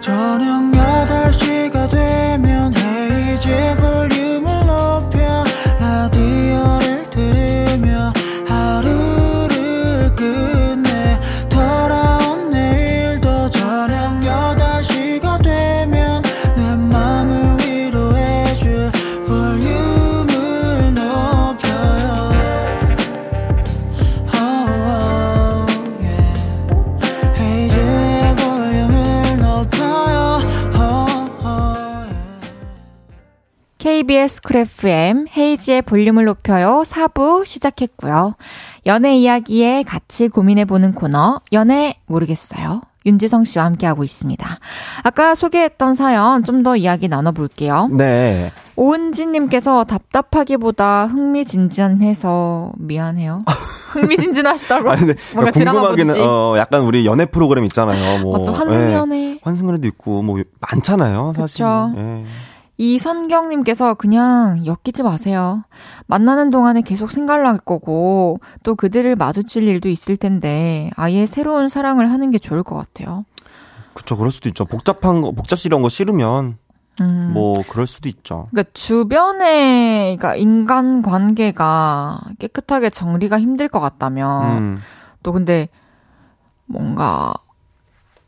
[0.02, 4.07] 저녁 8시가 되면 헤이즈 볼
[34.02, 38.36] KBS 쿨 FM 헤이지의 볼륨을 높여요 4부 시작했고요.
[38.86, 42.82] 연애 이야기에 같이 고민해보는 코너 연애 모르겠어요.
[43.08, 44.48] 윤지성 씨와 함께하고 있습니다.
[45.02, 47.90] 아까 소개했던 사연 좀 더 이야기 나눠볼게요.
[47.92, 48.52] 네.
[48.76, 53.42] 오은지님께서 답답하기보다 흥미진진해서 미안해요.
[53.94, 54.92] 흥미진진하시다고?
[54.92, 56.24] 아니, 근데 뭔가 드라마 궁금하기는.
[56.24, 58.20] 어, 약간 우리 연애 프로그램 있잖아요.
[58.22, 58.38] 뭐.
[58.38, 58.52] 맞죠?
[58.52, 58.56] 예.
[58.58, 59.40] 환승연애.
[59.42, 61.66] 환승연애도 있고, 뭐, 많잖아요, 사실.
[61.66, 61.94] 그쵸.
[61.98, 62.26] 예.
[62.78, 65.64] 이선경님께서 그냥 엮이지 마세요.
[66.06, 72.30] 만나는 동안에 계속 생각날 거고, 또 그들을 마주칠 일도 있을 텐데, 아예 새로운 사랑을 하는
[72.32, 73.26] 게 좋을 것 같아요.
[73.94, 74.66] 그쵸, 그럴 수도 있죠.
[74.66, 76.58] 복잡한 거, 복잡스러운 거 싫으면,
[77.02, 77.32] 음.
[77.34, 78.48] 뭐, 그럴 수도 있죠.
[78.52, 84.78] 그러니까 주변에, 그러니까 인간 관계가 깨끗하게 정리가 힘들 것 같다면, 음.
[85.24, 85.68] 또 근데
[86.68, 87.34] 뭔가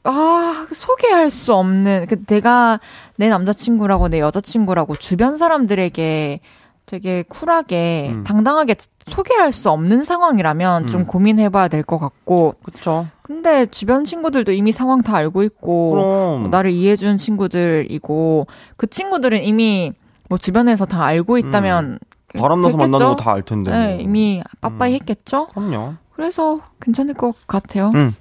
[0.03, 2.79] 아 소개할 수 없는 그 내가
[3.17, 6.39] 내 남자친구라고 내 여자친구라고 주변 사람들에게
[6.85, 8.23] 되게 쿨하게 음.
[8.23, 8.75] 당당하게
[9.05, 11.05] 소개할 수 없는 상황이라면 좀 음.
[11.05, 13.07] 고민해봐야 될 것 같고 그쵸.
[13.21, 16.49] 근데 주변 친구들도 이미 상황 다 알고 있고 그럼.
[16.49, 18.47] 나를 이해해준 친구들이고
[18.77, 19.91] 그 친구들은 이미
[20.29, 21.99] 뭐 주변에서 다 알고 있다면
[22.35, 22.91] 바람 나서 됐겠죠?
[22.91, 23.71] 만나는 거 다 알 텐데.
[23.71, 24.01] 네, 뭐.
[24.01, 24.95] 이미 빠빠이 음.
[24.95, 25.47] 했겠죠?
[25.47, 25.93] 그럼요.
[26.15, 27.91] 그래서 괜찮을 것 같아요.
[27.93, 28.15] 음.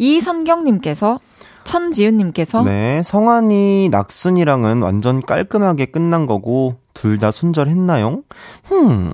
[0.00, 1.20] 이선경님께서
[1.64, 8.22] 천지은님께서 네, 성환이 낙순이랑은 완전 깔끔하게 끝난 거고 둘 다 손절했나요?
[8.64, 9.12] 흠.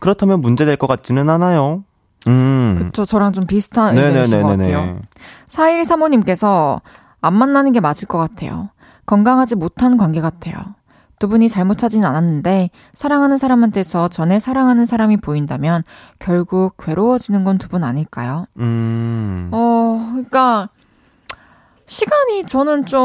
[0.00, 1.84] 그렇다면 문제될 것 같지는 않아요.
[2.26, 2.76] 음.
[2.86, 4.98] 그쵸 저랑 좀 비슷한 의견이신 것 같아요.
[5.48, 6.80] 4135님께서
[7.20, 8.70] 안 만나는 게 맞을 것 같아요.
[9.06, 10.56] 건강하지 못한 관계 같아요.
[11.18, 15.82] 두 분이 잘못하진 않았는데 사랑하는 사람한테서 전에 사랑하는 사람이 보인다면
[16.18, 18.46] 결국 괴로워지는 건 두 분 아닐까요?
[18.58, 19.48] 음.
[19.52, 20.68] 어, 그러니까
[21.86, 23.00] 시간이 저는 좀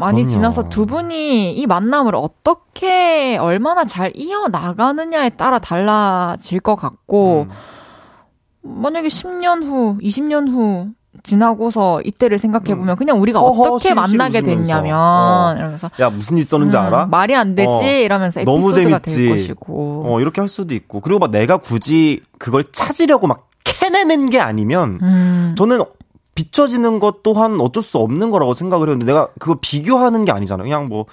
[0.00, 0.26] 많이 그럼요.
[0.28, 8.80] 지나서 두 분이 이 만남을 어떻게 얼마나 잘 이어 나가느냐에 따라 달라질 것 같고 음.
[8.82, 10.88] 만약에 10년 후, 20년 후
[11.22, 13.44] 지나고서 이때를 생각해 보면 그냥 우리가 음.
[13.44, 14.42] 허허, 어떻게 만나게 웃으면서.
[14.62, 15.54] 됐냐면 어.
[15.56, 17.06] 이러면서 야, 무슨 일 있었는지 음, 알아?
[17.06, 17.82] 말이 안 되지 어.
[17.82, 19.28] 이러면서 너무 에피소드가 될 재밌지.
[19.48, 20.04] 것이고.
[20.06, 21.00] 어, 이렇게 할 수도 있고.
[21.00, 25.54] 그리고 막 내가 굳이 그걸 찾으려고 막 캐내는 게 아니면 음.
[25.56, 25.82] 저는
[26.34, 28.94] 비춰지는 것 또한 어쩔 수 없는 거라고 생각을 해요.
[28.98, 30.64] 근데 내가 그거 비교하는 게 아니잖아요.
[30.64, 31.06] 그냥 뭐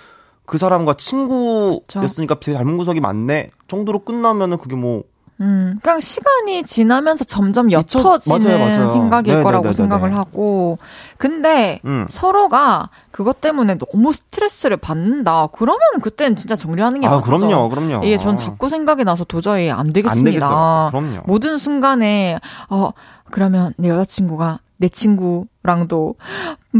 [0.49, 5.03] 그 사람과 친구였으니까 닮은 구석이 많네 정도로 끝나면은 그게 뭐
[5.41, 8.87] 음, 그냥 시간이 지나면서 점점 옅어지는 맞아요, 맞아요.
[8.87, 9.43] 생각일 네네네네네.
[9.43, 10.77] 거라고 생각을 하고.
[11.17, 12.05] 근데 음.
[12.09, 15.47] 서로가 그것 때문에 너무 스트레스를 받는다.
[15.53, 17.23] 그러면 그때는 진짜 정리하는 게 아, 맞죠.
[17.23, 18.03] 그럼요, 그럼요.
[18.05, 20.25] 이게 전 자꾸 생각이 나서 도저히 안안 되겠습니다.
[20.29, 20.87] 되겠어요.
[20.91, 21.21] 그럼요.
[21.25, 22.37] 모든 순간에
[22.69, 22.91] 어
[23.31, 26.15] 그러면 내 여자친구가 내 친구랑도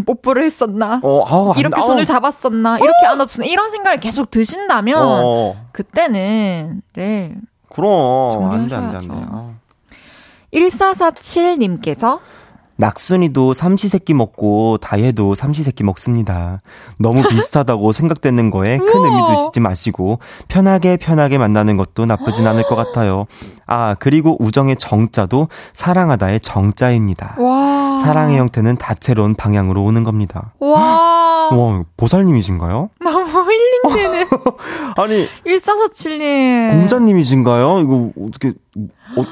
[0.06, 1.00] 뽀뽀를 했었나?
[1.04, 1.88] 어, 아우, 안- 이렇게 아우.
[1.88, 2.78] 손을 잡았었나?
[2.80, 3.46] 이렇게 안아주나?
[3.46, 7.36] 이런 생각을 계속 드신다면 어, 그때는 네
[7.80, 9.08] 그럼 안 돼, 안 돼, 안 돼.
[9.08, 9.30] 정리하셔야죠.
[9.32, 9.54] 아.
[10.54, 12.20] 1447님께서
[12.80, 16.60] 낙순이도 삼시세끼 먹고 다혜도 삼시세끼 먹습니다.
[16.98, 22.76] 너무 비슷하다고 생각되는 거에 큰 의미 두시지 마시고 편하게 편하게 만나는 것도 나쁘진 않을 것
[22.76, 23.26] 같아요.
[23.68, 27.36] 아 그리고 우정의 정자도 사랑하다의 정자입니다.
[27.38, 30.54] 와 사랑의 형태는 다채로운 방향으로 오는 겁니다.
[30.60, 32.92] 와 와 보살님이신가요?
[33.04, 34.28] 너무 힐링되는
[34.96, 37.80] 아니 1447님 공자님이신가요?
[37.80, 38.54] 이거 어떻게
[39.18, 39.24] 어,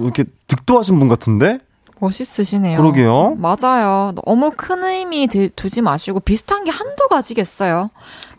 [0.00, 1.60] 이렇게 득도하신 분 같은데?
[2.00, 2.78] 멋있으시네요.
[2.78, 3.36] 그러게요.
[3.36, 4.12] 맞아요.
[4.24, 7.90] 너무 큰 의미 드- 두지 마시고 비슷한 게 한두 가지겠어요.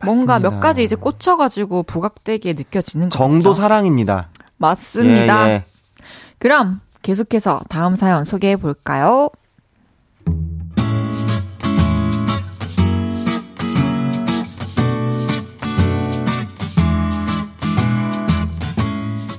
[0.03, 0.39] 뭔가 맞습니다.
[0.39, 3.53] 몇 가지 이제 꽂혀가지고 부각되게 느껴지는 정도 거죠.
[3.53, 4.29] 사랑입니다.
[4.57, 5.49] 맞습니다.
[5.49, 5.63] 예, 예.
[6.37, 9.29] 그럼 계속해서 다음 사연 소개해 볼까요?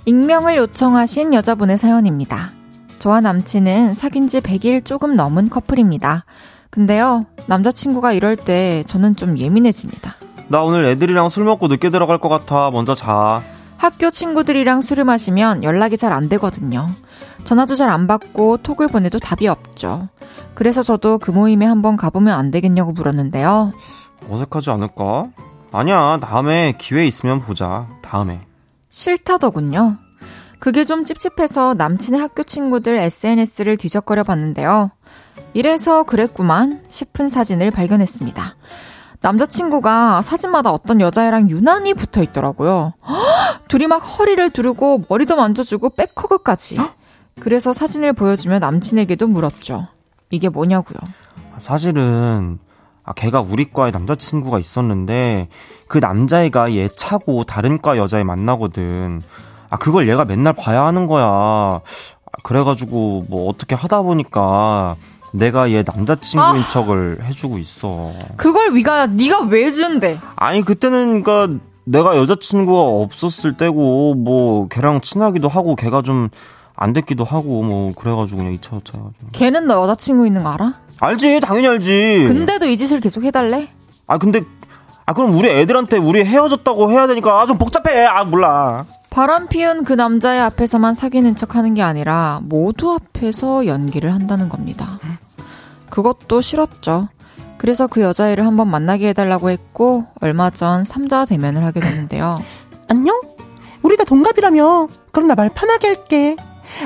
[0.07, 2.53] 익명을 요청하신 여자분의 사연입니다.
[3.01, 6.25] 저와 남친은 사귄 지 100일 조금 넘은 커플입니다.
[6.71, 10.15] 근데요, 남자친구가 이럴 때 저는 좀 예민해집니다.
[10.49, 12.71] 나 오늘 애들이랑 술 먹고 늦게 들어갈 것 같아.
[12.71, 13.43] 먼저 자.
[13.79, 16.91] 학교 친구들이랑 술을 마시면 연락이 잘 안 되거든요.
[17.45, 20.09] 전화도 잘 안 받고 톡을 보내도 답이 없죠.
[20.55, 23.73] 그래서 저도 그 모임에 한번 가보면 안 되겠냐고 물었는데요.
[24.29, 25.29] 어색하지 않을까?
[25.73, 26.19] 아니야.
[26.21, 27.89] 다음에 기회 있으면 보자.
[28.03, 28.41] 다음에.
[28.91, 29.97] 싫다더군요.
[30.61, 34.91] 그게 좀 찝찝해서 남친의 학교 친구들 SNS를 뒤적거려 봤는데요.
[35.55, 38.57] 이래서 그랬구만 싶은 사진을 발견했습니다.
[39.23, 42.95] 남자친구가 사진마다 어떤 여자애랑 유난히 붙어 있더라고요.
[43.07, 43.65] 헉!
[43.69, 46.79] 둘이 막 허리를 두르고 머리도 만져주고 백허그까지.
[47.41, 49.89] 그래서 사진을 보여주며 남친에게도 물었죠.
[50.31, 50.99] 이게 뭐냐고요.
[51.59, 52.59] 사실은
[53.03, 55.49] 아 걔가 우리 과에 남자친구가 있었는데
[55.87, 59.23] 그 남자애가 얘 차고 다른 과 여자애 만나거든.
[59.71, 61.25] 아 그걸 얘가 맨날 봐야 하는 거야.
[61.27, 61.81] 아,
[62.43, 64.97] 그래가지고 뭐 어떻게 하다 보니까
[65.33, 68.13] 내가 얘 남자친구인 척을 해주고 있어.
[68.37, 70.19] 그걸 위가 네가 왜 준대?
[70.37, 76.29] 아니 그때는 그니까 내가 여자친구가 없었을 때고 뭐 걔랑 친하기도 하고 걔가 좀
[76.83, 78.99] 안 됐기도 하고 뭐 그래가지고 그냥 이차저차
[79.33, 80.73] 걔는 너 여자친구 있는 거 알아?
[80.99, 82.25] 알지 당연히 알지.
[82.27, 83.69] 근데도 이 짓을 계속 해달래?
[84.07, 84.41] 아 근데
[85.05, 89.83] 아 그럼 우리 애들한테 우리 헤어졌다고 해야 되니까 아 좀 복잡해 아 몰라 바람 피운
[89.85, 94.99] 그 남자의 앞에서만 사귀는 척 하는 게 아니라 모두 앞에서 연기를 한다는 겁니다.
[95.91, 97.09] 그것도 싫었죠.
[97.59, 102.41] 그래서 그 여자애를 한번 만나게 해달라고 했고, 얼마 전 3자 대면을 하게 됐는데요.
[102.89, 103.21] 안녕?
[103.83, 104.89] 우리 다 동갑이라며.
[105.11, 106.37] 그럼 나 말 편하게 할게.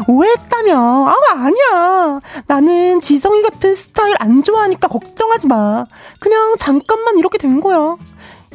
[0.09, 0.75] 오해했다며.
[1.09, 2.20] 아, 아니야.
[2.47, 5.85] 나는 지성이 같은 스타일 안 좋아하니까 걱정하지 마.
[6.18, 7.97] 그냥 잠깐만 이렇게 된 거야.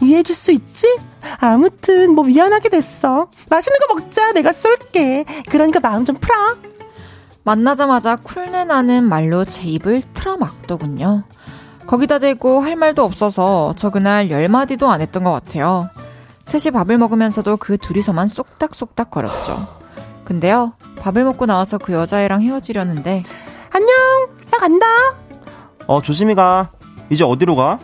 [0.01, 0.87] 이해해줄 수 있지?
[1.39, 3.29] 아무튼 뭐 미안하게 됐어.
[3.49, 4.31] 맛있는 거 먹자.
[4.33, 5.25] 내가 쏠게.
[5.49, 6.35] 그러니까 마음 좀 풀어.
[7.43, 11.23] 만나자마자 쿨내 나는 말로 제 입을 틀어막더군요.
[11.87, 15.89] 거기다 대고 할 말도 없어서 저 그날 열 마디도 안 했던 것 같아요.
[16.45, 19.67] 셋이 밥을 먹으면서도 그 둘이서만 쏙닥쏙닥 거렸죠.
[20.23, 23.23] 근데요, 밥을 먹고 나와서 그 여자애랑 헤어지려는데
[23.71, 23.89] 안녕.
[24.51, 24.85] 나 간다.
[25.87, 26.69] 어 조심히 가
[27.09, 27.79] 이제 어디로 가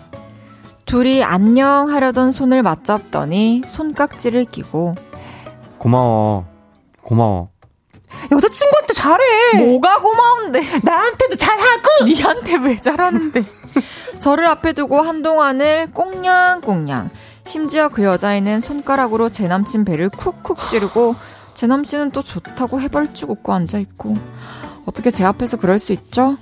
[0.86, 4.96] 둘이 안녕 하려던 손을 맞잡더니 손깍지를 끼고
[5.78, 6.46] 고마워
[7.02, 7.50] 고마워
[8.32, 9.66] 여자친구한테 잘해.
[9.66, 12.06] 뭐가 고마운데 나한테도 잘하고.
[12.06, 13.44] 니한테 왜 잘하는데
[14.20, 17.10] 저를 앞에 두고 한동안을 꽁냥꽁냥
[17.46, 21.16] 심지어 그 여자애는 손가락으로 제 남친 배를 쿡쿡 찌르고
[21.54, 24.16] 제 남친은 또 좋다고 해벌쭉 웃고 앉아있고
[24.86, 26.38] 어떻게 제 앞에서 그럴 수 있죠?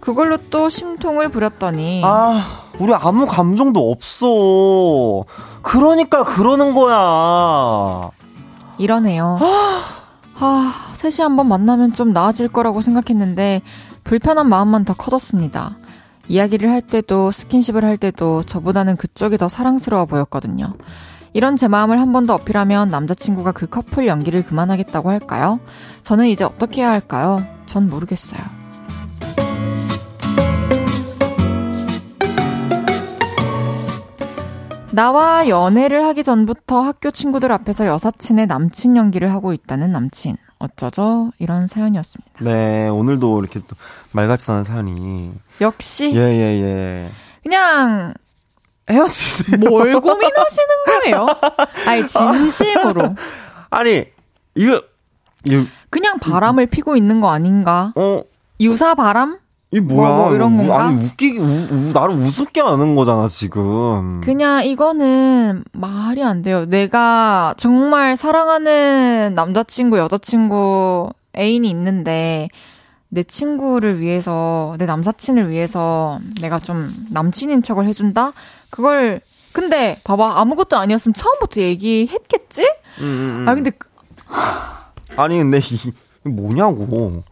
[0.00, 5.24] 그걸로 또 심통을 부렸더니 아 우리 아무 감정도 없어
[5.62, 8.10] 그러니까 그러는 거야
[8.78, 9.38] 이러네요.
[10.38, 13.62] 아, 셋이 한번 만나면 좀 나아질 거라고 생각했는데
[14.04, 15.78] 불편한 마음만 더 커졌습니다.
[16.28, 20.74] 이야기를 할 때도 스킨십을 할 때도 저보다는 그쪽이 더 사랑스러워 보였거든요.
[21.32, 25.58] 이런 제 마음을 한 번 더 어필하면 남자친구가 그 커플 연기를 그만하겠다고 할까요?
[26.02, 27.42] 저는 이제 어떻게 해야 할까요?
[27.64, 28.40] 전 모르겠어요.
[35.00, 40.38] 나와 연애를 하기 전부터 학교 친구들 앞에서 여사친의 남친 연기를 하고 있다는 남친.
[40.58, 41.32] 어쩌죠?
[41.38, 42.42] 이런 사연이었습니다.
[42.42, 43.76] 네 오늘도 이렇게 또
[44.12, 48.14] 말같이 나는 사연이 역시 예 예 예 그냥
[48.88, 51.26] 헤어지세요 뭘 고민하시는 거예요?
[51.86, 53.14] 아니 진심으로
[53.68, 54.06] 아니
[54.54, 54.80] 이거
[55.44, 57.92] 이거 그냥 바람을 피고 있는 거 아닌가?
[57.96, 58.22] 어
[58.58, 59.38] 유사 바람?
[59.76, 60.08] 이 뭐야?
[60.08, 60.84] 뭐, 뭐 이런 우- 건가?
[60.86, 64.22] 아니 웃기기 우, 우, 나를 우습게 하는 거잖아 지금.
[64.22, 66.64] 그냥 이거는 말이 안 돼요.
[66.64, 72.48] 내가 정말 사랑하는 남자친구, 여자친구, 애인이 있는데
[73.08, 78.32] 내 친구를 위해서, 내 남사친을 위해서 내가 좀 남친인 척을 해준다?
[78.70, 79.20] 그걸
[79.52, 82.62] 근데 봐봐 아무것도 아니었으면 처음부터 얘기했겠지?
[83.00, 83.48] 음, 음, 음.
[83.48, 83.88] 아 근데 그-
[85.20, 87.22] 아니 근데 이 뭐냐고.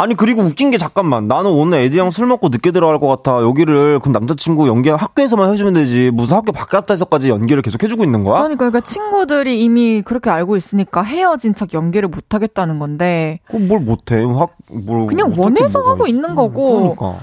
[0.00, 3.98] 아니 그리고 웃긴 게 잠깐만 나는 오늘 애들이랑 술 먹고 늦게 들어갈 것 같아 여기를
[3.98, 8.42] 그 남자친구 연기 학교에서만 해주면 되지 무슨 학교 바깥에서까지 연기를 계속 해주고 있는 거야?
[8.42, 13.80] 그러니까, 그러니까 친구들이 이미 그렇게 알고 있으니까 헤어진 척 연기를 못 하겠다는 건데 그럼 뭘
[13.80, 14.22] 못해?
[14.24, 16.94] 학, 뭘 그냥 원해서 하고 있- 있는 거고.
[16.96, 17.18] 그러니까.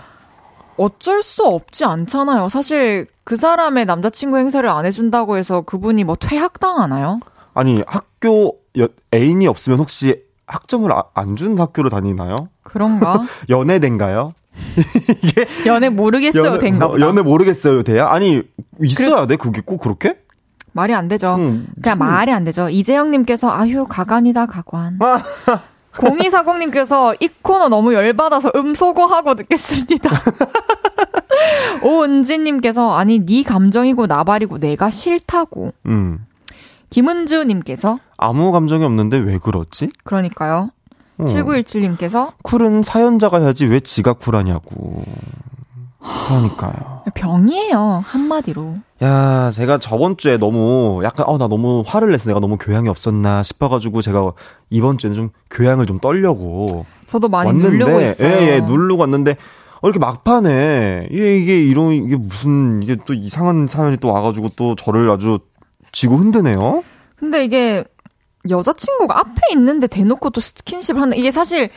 [0.76, 2.50] 어쩔 수 없지 않잖아요.
[2.50, 7.22] 사실 그 사람의 남자친구 행사를 안 해준다고 해서 그분이 뭐 퇴학당하나요?
[7.54, 12.36] 아니 학교 여- 애인이 없으면 혹시 학점을 아, 안준 학교로 다니나요?
[12.80, 13.24] 그런가?
[13.50, 14.34] 연애된가요?
[15.66, 17.08] 연애 모르겠어요, 된가 뭐, 보다.
[17.08, 18.08] 연애 모르겠어요, 돼야?
[18.10, 18.42] 아니
[18.82, 20.18] 있어야 돼 그게 꼭 그렇게?
[20.74, 21.36] 말이 안 되죠.
[21.40, 22.68] 응, 그냥 무슨- 말이 안 되죠.
[22.70, 25.00] 이재영님께서 아휴 가관이다 가관.
[25.94, 30.10] 0240님께서 이 코너 너무 열받아서 음소거하고 듣겠습니다.
[31.82, 35.72] 오은지님께서 아니 네 감정이고 나발이고 내가 싫다고.
[35.86, 36.26] 음.
[36.90, 39.90] 김은주님께서 아무 감정이 없는데 왜 그러지?
[40.04, 40.72] 그러니까요.
[41.18, 41.26] 어.
[41.26, 45.02] 7917님께서 쿨은 사연자가 해야지 왜 지가 쿨하냐고.
[46.28, 47.02] 그러니까요.
[47.14, 48.76] 병이에요 한마디로.
[49.04, 52.30] 야, 제가 저번 주에 너무 약간 어 나 너무 화를 냈어.
[52.30, 54.32] 내가 너무 교양이 없었나 싶어가지고 제가
[54.70, 58.30] 이번 주에는 좀 교양을 좀 떨려고 저도 많이 왔는데, 누르고 있어요.
[58.30, 59.32] 예, 예, 누르고 왔는데
[59.82, 64.76] 어, 이렇게 막판에 이게 이게 이런 이게 무슨 이게 또 이상한 사연이 또 와가지고 또
[64.76, 65.40] 저를 아주
[65.92, 66.84] 쥐고 흔드네요.
[67.18, 67.84] 근데 이게
[68.50, 71.70] 여자친구가 앞에 있는데 대놓고 또 스킨십을 하는 이게 사실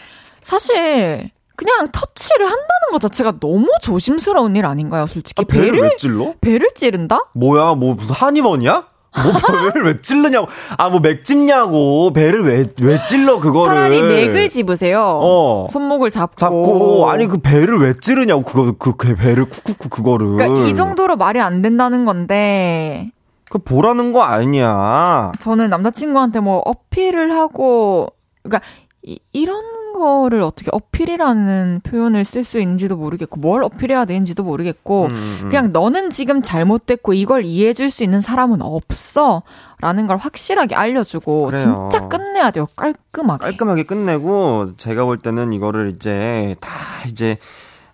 [0.43, 5.43] 사실 그냥 터치를 한다는 것 자체가 너무 조심스러운 일 아닌가요, 솔직히?
[5.43, 6.35] 아, 배를 왜 찔러?
[6.41, 7.19] 배를 찌른다?
[7.35, 8.85] 뭐야, 뭐 무슨 한의원이야?
[9.25, 9.33] 뭐
[9.73, 10.47] 배를 왜 찔르냐고?
[10.77, 12.12] 아, 뭐 맥집냐고?
[12.12, 13.66] 배를 왜 왜 찔러 그거를?
[13.66, 15.01] 차라리 맥을 집으세요.
[15.21, 15.66] 어.
[15.71, 16.37] 손목을 잡고.
[16.37, 20.37] 잡고 아니 그 배를 왜 찌르냐고 그거 그, 그 배를 쿡쿡쿡 그거를.
[20.37, 23.11] 그러니까 이 정도로 말이 안 된다는 건데
[23.51, 25.32] 그 보라는 거 아니야.
[25.38, 28.09] 저는 남자친구한테 뭐 어필을 하고
[28.42, 28.66] 그러니까
[29.03, 29.62] 이, 이런
[29.94, 35.49] 거를 어떻게 어필이라는 표현을 쓸 수 있는지도 모르겠고 뭘 어필해야 되는지도 모르겠고 음, 음.
[35.49, 39.42] 그냥 너는 지금 잘못됐고 이걸 이해해 줄 수 있는 사람은 없어
[39.80, 41.88] 라는 걸 확실하게 알려주고 그래요.
[41.90, 46.70] 진짜 끝내야 돼요 깔끔하게 깔끔하게 끝내고 제가 볼 때는 이거를 이제 다
[47.09, 47.38] 이제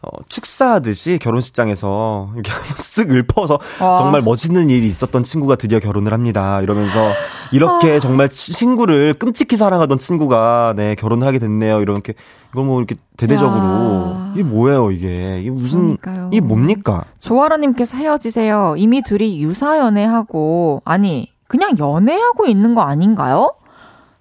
[0.04, 3.98] 어, 축사하듯이 결혼식장에서 이렇게 쓱 읊어서 와.
[3.98, 6.60] 정말 멋있는 일이 있었던 친구가 드디어 결혼을 합니다.
[6.60, 7.12] 이러면서
[7.52, 11.80] 이렇게 정말 치- 친구를 끔찍히 사랑하던 친구가 네 결혼을 하게 됐네요.
[11.80, 12.14] 이렇게
[12.52, 14.32] 이걸 뭐 이렇게 대대적으로 야.
[14.34, 16.30] 이게 뭐예요 이게 이게 무슨 그러니까요.
[16.32, 17.04] 이게 뭡니까?
[17.20, 23.52] 조아라님께서 헤어지세요 이미 둘이 유사 연애하고 아니 그냥 연애하고 있는 거 아닌가요?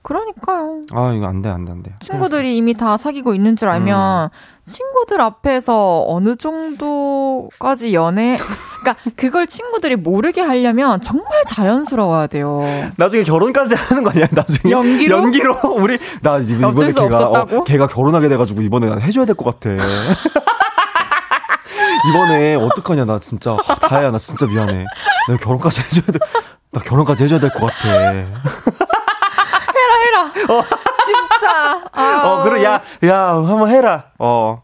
[0.04, 1.92] 그러니까요 아 이거 안 돼 안 돼 안 돼.
[2.02, 4.30] 친구들이 이미 다 사귀고 있는 줄 알면
[4.66, 8.38] 친구들 앞에서 어느 정도까지 연애
[8.84, 12.62] 그러니까 그걸 친구들이 모르게 하려면 정말 자연스러워야 돼요.
[12.98, 14.28] 나중에 결혼까지 하는 거 아니야?
[14.32, 15.18] 나중에 연기로?
[15.18, 17.58] 연기로 우리 나 이번에 걔가 없었다고?
[17.60, 19.70] 어, 걔가 결혼하게 돼가지고 이번에 난 해줘야 될 것 같아.
[22.10, 24.86] 이번에 어떡하냐 나 진짜 아, 다혜야 나 진짜 미안해.
[25.30, 26.20] 내가 결혼까지 해줘야 돼.
[26.72, 28.26] 나 결혼까지 해줘야 될 것 같아.
[30.38, 30.64] 해라.
[31.06, 32.24] 진짜.
[32.26, 34.06] 어 그래 야 야 한번 해라.
[34.20, 34.62] 어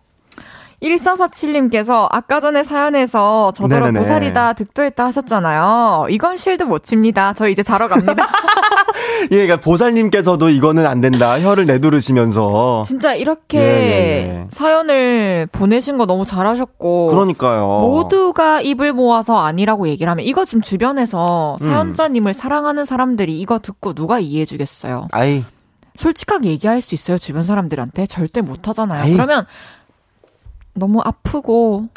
[0.81, 3.99] 1447님께서 아까 전에 사연에서 저더러 네네네.
[3.99, 6.07] 보살이다 득도했다 하셨잖아요.
[6.09, 7.33] 이건 실드 못 칩니다.
[7.33, 8.27] 저 이제 자러 갑니다.
[9.31, 11.39] 예, 그러니까 보살님께서도 이거는 안 된다.
[11.41, 14.43] 혀를 내두르시면서 진짜 이렇게 예, 예, 예.
[14.49, 17.67] 사연을 보내신 거 너무 잘하셨고 그러니까요.
[17.67, 21.67] 모두가 입을 모아서 아니라고 얘기를 하면 이거 지금 주변에서 음.
[21.67, 25.09] 사연자님을 사랑하는 사람들이 이거 듣고 누가 이해해 주겠어요.
[25.11, 25.43] 아이
[25.99, 27.17] 솔직하게 얘기할 수 있어요.
[27.17, 29.03] 주변 사람들한테 절대 못 하잖아요.
[29.03, 29.13] 아이.
[29.13, 29.45] 그러면
[30.73, 31.87] 너무 아프고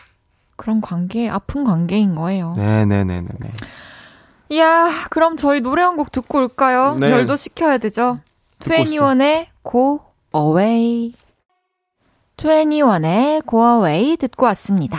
[0.57, 2.55] 그런 관계 아픈 관계인 거예요.
[2.57, 3.53] 네네네네네.
[4.51, 6.97] 이야, 그럼 저희 노래 한 곡 듣고 올까요?
[6.99, 7.11] 네.
[7.11, 8.19] 열도 식혀야 되죠.
[8.61, 10.01] 21의 Go
[10.35, 11.15] Away.
[12.37, 14.99] 21의 Go Away 듣고 왔습니다.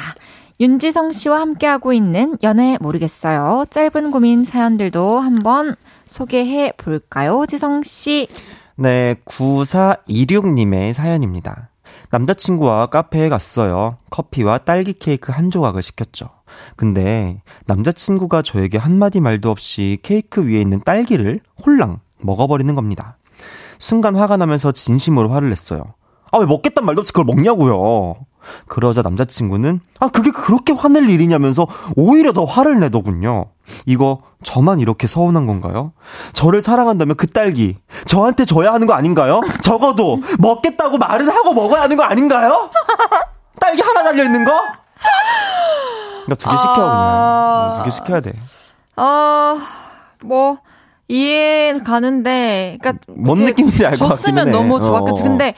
[0.60, 3.66] 윤지성 씨와 함께하고 있는 연애 모르겠어요.
[3.70, 5.76] 짧은 고민 사연들도 한번
[6.06, 7.46] 소개해 볼까요?
[7.48, 8.28] 지성 씨.
[8.76, 11.70] 네, 9426님의 사연입니다.
[12.10, 13.98] 남자친구와 카페에 갔어요.
[14.10, 16.30] 커피와 딸기 케이크 한 조각을 시켰죠.
[16.76, 23.18] 근데 남자친구가 저에게 한마디 말도 없이 케이크 위에 있는 딸기를 홀랑 먹어버리는 겁니다.
[23.80, 25.96] 순간 화가 나면서 진심으로 화를 냈어요.
[26.32, 28.16] 아, 왜 먹겠단 말도 없이 그걸 먹냐고요.
[28.68, 33.48] 그러자 남자친구는 아, 그게 그렇게 화낼 일이냐면서 오히려 더 화를 내더군요.
[33.86, 35.94] 이거 저만 이렇게 서운한 건가요?
[36.34, 39.42] 저를 사랑한다면 그 딸기 저한테 줘야 하는 거 아닌가요?
[39.62, 42.70] 적어도 먹겠다고 말은 하고 먹어야 하는 거 아닌가요?
[43.60, 44.52] 딸기 하나 달려 있는 거?
[46.26, 48.34] 그러니까 두 개 시켜 그냥 두 개 시켜야 돼.
[48.96, 49.58] 아,
[50.24, 50.58] 뭐,
[51.08, 53.00] 이해 가는데, 그니까.
[53.16, 54.52] 뭔 느낌인지 알것 같기는 줬으면 해.
[54.52, 55.00] 너무 좋아.
[55.00, 55.04] 어.
[55.04, 55.14] 어.
[55.14, 55.56] 근데,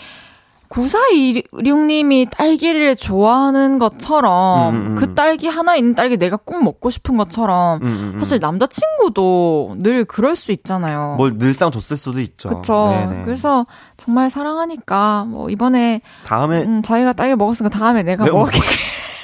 [0.75, 4.95] 9426님이 딸기를 좋아하는 것처럼, 음, 음, 음.
[4.95, 8.19] 그 딸기 하나 있는 딸기 내가 꼭 먹고 싶은 것처럼, 음, 음, 음.
[8.19, 11.15] 사실 남자친구도 늘 그럴 수 있잖아요.
[11.17, 12.49] 뭘 늘상 줬을 수도 있죠.
[12.49, 12.89] 그쵸.
[12.91, 13.23] 네네.
[13.23, 13.65] 그래서
[13.97, 18.59] 정말 사랑하니까, 뭐, 이번에, 다음에 음, 자기가 딸기 먹었으니까 다음에 내가 내가 먹을게.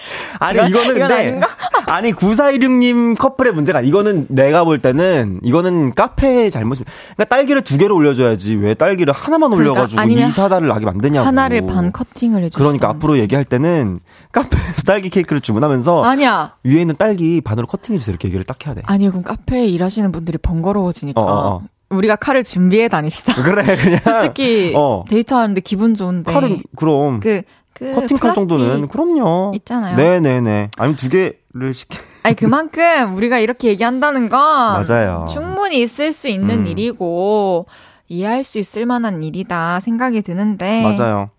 [0.41, 1.39] 아니 이건- 이거는 근데?
[1.91, 6.91] 아니 9416님 커플의 문제가 이거는 내가 볼 때는 이거는 카페의 잘못입니다.
[7.15, 11.27] 그러니까 딸기를 두 개를 올려줘야지 왜 딸기를 하나만 그러니까 올려가지고 아니면 이사다를 나게 만드냐고.
[11.27, 13.99] 하나를 반 커팅을 해주시 그러니까 앞으로 얘기할 때는
[14.31, 16.53] 카페에서 딸기 케이크를 주문하면서 아니야.
[16.63, 18.81] 위에 있는 딸기 반으로 커팅해주세요 이렇게 얘기를 딱 해야 돼.
[18.85, 21.21] 아니, 그럼 카페에 일하시는 분들이 번거로워지니까.
[21.21, 21.61] 어, 어, 어.
[21.89, 23.33] 우리가 칼을 준비해 다닙시다.
[23.43, 25.03] 그래 그냥 솔직히 어.
[25.09, 26.31] 데이트하는데 기분 좋은데.
[26.31, 27.41] 칼은 그럼 그,
[27.81, 29.51] 그 커팅 칼 플라스틱 정도는 그럼요.
[29.55, 29.95] 있잖아요.
[29.95, 30.69] 네네네.
[30.77, 31.97] 아니면 두 개를 시켜.
[32.23, 34.39] 아니 그만큼 우리가 이렇게 얘기한다는 건
[34.87, 35.25] 맞아요.
[35.27, 36.67] 충분히 있을 수 있는 음.
[36.67, 37.65] 일이고
[38.07, 41.31] 이해할 수 있을 만한 일이다 생각이 드는데 맞아요.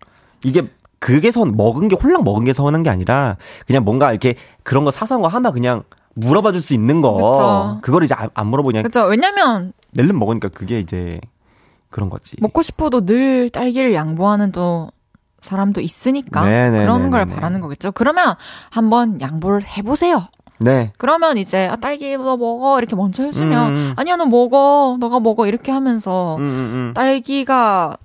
[0.43, 0.67] 이게
[0.99, 4.91] 그게 선 먹은 게 홀랑 먹은 게 서운한 게 아니라 그냥 뭔가 이렇게 그런 거
[4.91, 5.83] 사소한 거 하나 그냥
[6.15, 7.79] 물어봐 줄 수 있는 거 그쵸.
[7.81, 9.05] 그걸 이제 안, 안 물어보냐 그렇죠.
[9.07, 11.21] 왜냐면 낼름 먹으니까 그게 이제
[11.89, 12.35] 그런 거지.
[12.41, 14.89] 먹고 싶어도 늘 딸기를 양보하는 또
[15.43, 16.83] 사람도 있으니까 네네네네네.
[16.85, 17.91] 그런 걸 바라는 거겠죠.
[17.91, 18.35] 그러면
[18.71, 20.27] 한번 양보를 해보세요.
[20.59, 20.91] 네.
[20.97, 23.93] 그러면 이제 아, 딸기 너 먹어 이렇게 먼저 해주면 음, 음.
[23.97, 26.93] 아니야 너 먹어 너가 먹어 이렇게 하면서 음, 음, 음.
[26.95, 27.97] 딸기가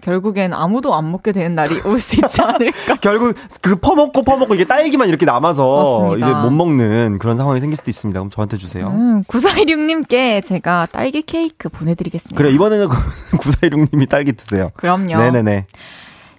[0.00, 2.96] 결국엔 아무도 안 먹게 되는 날이 올 수 있지 않을까.
[3.00, 6.26] 결국 그 퍼먹고 퍼먹고 이게 딸기만 이렇게 남아서 맞습니다.
[6.28, 8.18] 이게 못 먹는 그런 상황이 생길 수도 있습니다.
[8.18, 8.88] 그럼 저한테 주세요.
[8.88, 12.36] 음, 9416님께 제가 딸기 케이크 보내드리겠습니다.
[12.36, 12.88] 그래 이번에는
[13.38, 14.70] 9416님이 딸기 드세요.
[14.76, 15.16] 그럼요.
[15.18, 15.66] 네네네.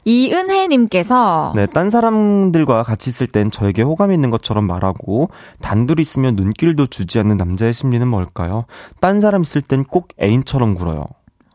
[0.06, 5.30] 이은혜님께서 네, 딴 사람들과 같이 있을 땐 저에게 호감 있는 것처럼 말하고
[5.62, 8.66] 단둘이 있으면 눈길도 주지 않는 남자의 심리는 뭘까요?
[9.00, 11.06] 딴 사람 있을 땐 꼭 애인처럼 굴어요.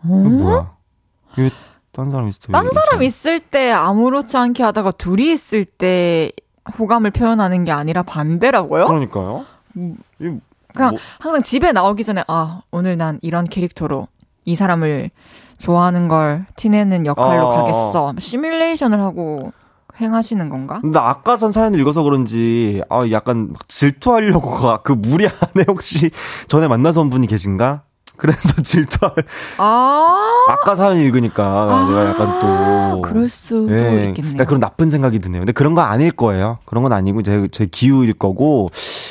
[0.04, 0.72] 이거 뭐야?
[1.36, 1.50] 이게
[1.92, 2.52] 딴 사람 있을 때.
[2.52, 6.30] 딴왜 사람 있을 때 아무렇지 않게 하다가 둘이 있을 때
[6.78, 8.86] 호감을 표현하는 게 아니라 반대라고요?
[8.86, 9.44] 그러니까요.
[9.74, 10.36] 이거
[10.74, 14.06] 그냥 뭐- 항상 집에 나오기 전에 아 오늘 난 이런 캐릭터로
[14.48, 15.10] 이 사람을
[15.58, 18.14] 좋아하는 걸 티내는 역할로 어, 어, 가겠어.
[18.18, 19.52] 시뮬레이션을 하고
[20.00, 20.78] 행하시는 건가?
[20.80, 26.10] 근데 아까 전 사연을 읽어서 그런지 아 약간 막 질투하려고 가- 그 무리 안에 혹시
[26.46, 27.82] 전에 만나서 분이 계신가?
[28.16, 29.14] 그래서 질투할
[29.58, 30.16] 아,
[30.48, 34.14] 아까 사연 읽으니까 내가 약간 또 그럴 수도 예, 있겠네요.
[34.14, 35.42] 그러니까 그런 나쁜 생각이 드네요.
[35.42, 36.58] 근데 그런 거 아닐 거예요.
[36.64, 38.70] 그런 건 아니고 제, 제 기우일 거고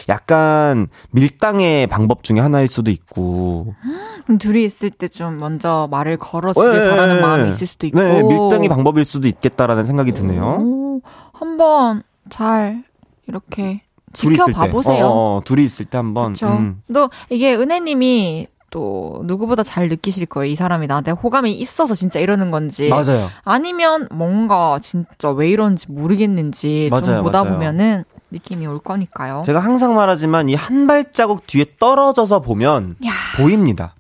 [0.09, 3.75] 약간 밀당의 방법 중에 하나일 수도 있고
[4.27, 7.47] 그럼 둘이 있을 때 좀 먼저 말을 걸어주길 예, 바라는 예, 마음이 예.
[7.47, 7.99] 있을 수도 있고.
[7.99, 10.43] 네, 밀당의 방법일 수도 있겠다라는 생각이 드네요.
[10.61, 11.01] 오,
[11.33, 12.83] 한번 잘
[13.27, 13.81] 이렇게.
[14.13, 15.05] 지켜봐 보세요.
[15.07, 16.47] 어, 어, 둘이 있을 때 한번 그렇죠.
[16.47, 16.81] 음.
[16.93, 20.51] 또 이게 은혜님이 또 누구보다 잘 느끼실 거예요.
[20.51, 23.29] 이 사람이 나한테 호감이 있어서 진짜 이러는 건지 맞아요.
[23.43, 27.53] 아니면 뭔가 진짜 왜 이런지 모르겠는지 좀 맞아요, 보다 맞아요.
[27.55, 29.43] 보면은 느낌이 올 거니까요.
[29.45, 33.11] 제가 항상 말하지만 이 한 발자국 뒤에 떨어져서 보면 야.
[33.37, 33.93] 보입니다.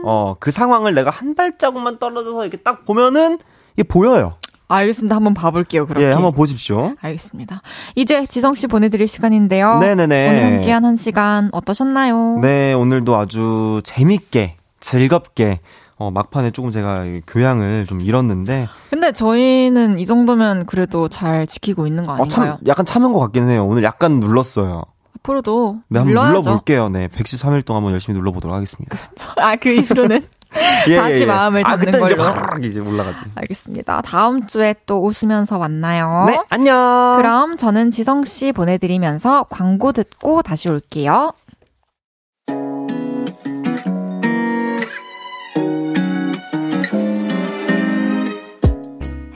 [0.00, 3.38] 음, 어, 그 상황을 내가 한 발자국만 떨어져서 이렇게 딱 보면은
[3.74, 4.34] 이게 보여요.
[4.68, 5.16] 알겠습니다.
[5.16, 5.86] 한번 봐볼게요.
[5.86, 6.06] 그렇게.
[6.06, 6.94] 예, 한번 보십시오.
[7.00, 7.60] 알겠습니다.
[7.96, 9.78] 이제 지성 씨 보내드릴 시간인데요.
[9.78, 10.28] 네네네.
[10.28, 12.38] 오늘 함께한 한 시간 어떠셨나요?
[12.40, 15.58] 네, 오늘도 아주 재밌게, 즐겁게,
[15.96, 21.88] 어, 막판에 조금 제가 이 교양을 좀 잃었는데, 근데 저희는 이 정도면 그래도 잘 지키고
[21.88, 22.28] 있는 거 어, 아닌가요?
[22.28, 23.66] 참, 약간 참은 것 같긴 해요.
[23.66, 24.84] 오늘 약간 눌렀어요.
[25.22, 26.38] 앞으로도 네, 한번 눌러야죠.
[26.40, 26.88] 눌러볼게요.
[26.88, 28.96] 네, 113일 동안 한번 열심히 눌러보도록 하겠습니다.
[29.36, 30.26] 아, 그 이후로는
[30.88, 32.22] 예, 다시 마음을 아, 잡는 그때 이제 걸로.
[32.24, 33.20] 확 이제 올라가지.
[33.36, 34.02] 알겠습니다.
[34.02, 36.24] 다음 주에 또 웃으면서 만나요.
[36.26, 37.14] 네, 안녕!
[37.18, 41.32] 그럼 저는 지성 씨 보내드리면서 광고 듣고 다시 올게요.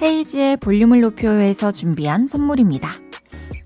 [0.02, 2.90] 헤이지의 볼륨을 높여요에서 준비한 선물입니다.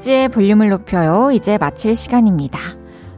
[0.00, 1.30] 헤이지의 볼륨을 높여요.
[1.30, 2.58] 이제 마칠 시간입니다.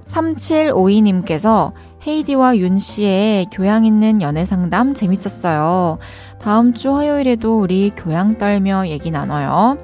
[0.08, 1.72] 3752님께서
[2.06, 5.98] 헤이디와 윤 씨의 교양 있는 연애 상담 재밌었어요.
[6.40, 9.78] 다음 주 화요일에도 우리 교양 떨며 얘기 나눠요.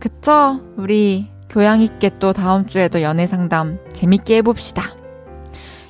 [0.00, 0.60] 그쵸?
[0.76, 4.82] 우리 교양 있게 또 다음 주에도 연애 상담 재밌게 해봅시다.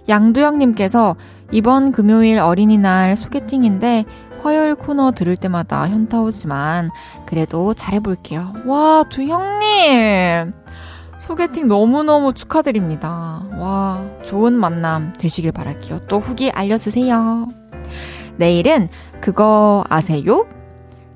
[0.08, 1.16] 양두영님께서
[1.52, 4.04] 이번 금요일 어린이날 소개팅인데
[4.42, 6.90] 화요일 코너 들을 때마다 현타 오지만
[7.26, 8.54] 그래도 잘해볼게요.
[8.66, 10.52] 와, 두 형님!
[11.18, 13.42] 소개팅 너무너무 축하드립니다.
[13.58, 16.06] 와, 좋은 만남 되시길 바랄게요.
[16.08, 17.46] 또 후기 알려주세요.
[18.36, 18.88] 내일은
[19.20, 20.46] 그거 아세요?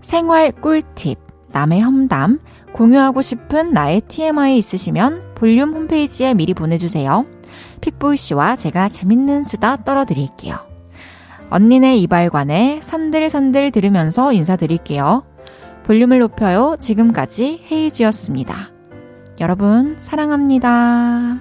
[0.03, 1.19] 생활 꿀팁,
[1.53, 2.39] 남의 험담,
[2.75, 7.25] 공유하고 싶은 나의 TMI 있으시면 볼륨 홈페이지에 미리 보내주세요.
[7.81, 10.74] 픽보이 씨와 제가 재밌는 수다 떨어드릴게요.
[11.55, 15.23] 언니네 이발관에 산들산들 들으면서 인사드릴게요.
[15.85, 16.77] 볼륨을 높여요.
[16.81, 18.73] 지금까지 헤이즈였습니다.
[19.39, 21.39] 여러분, 사랑합니다.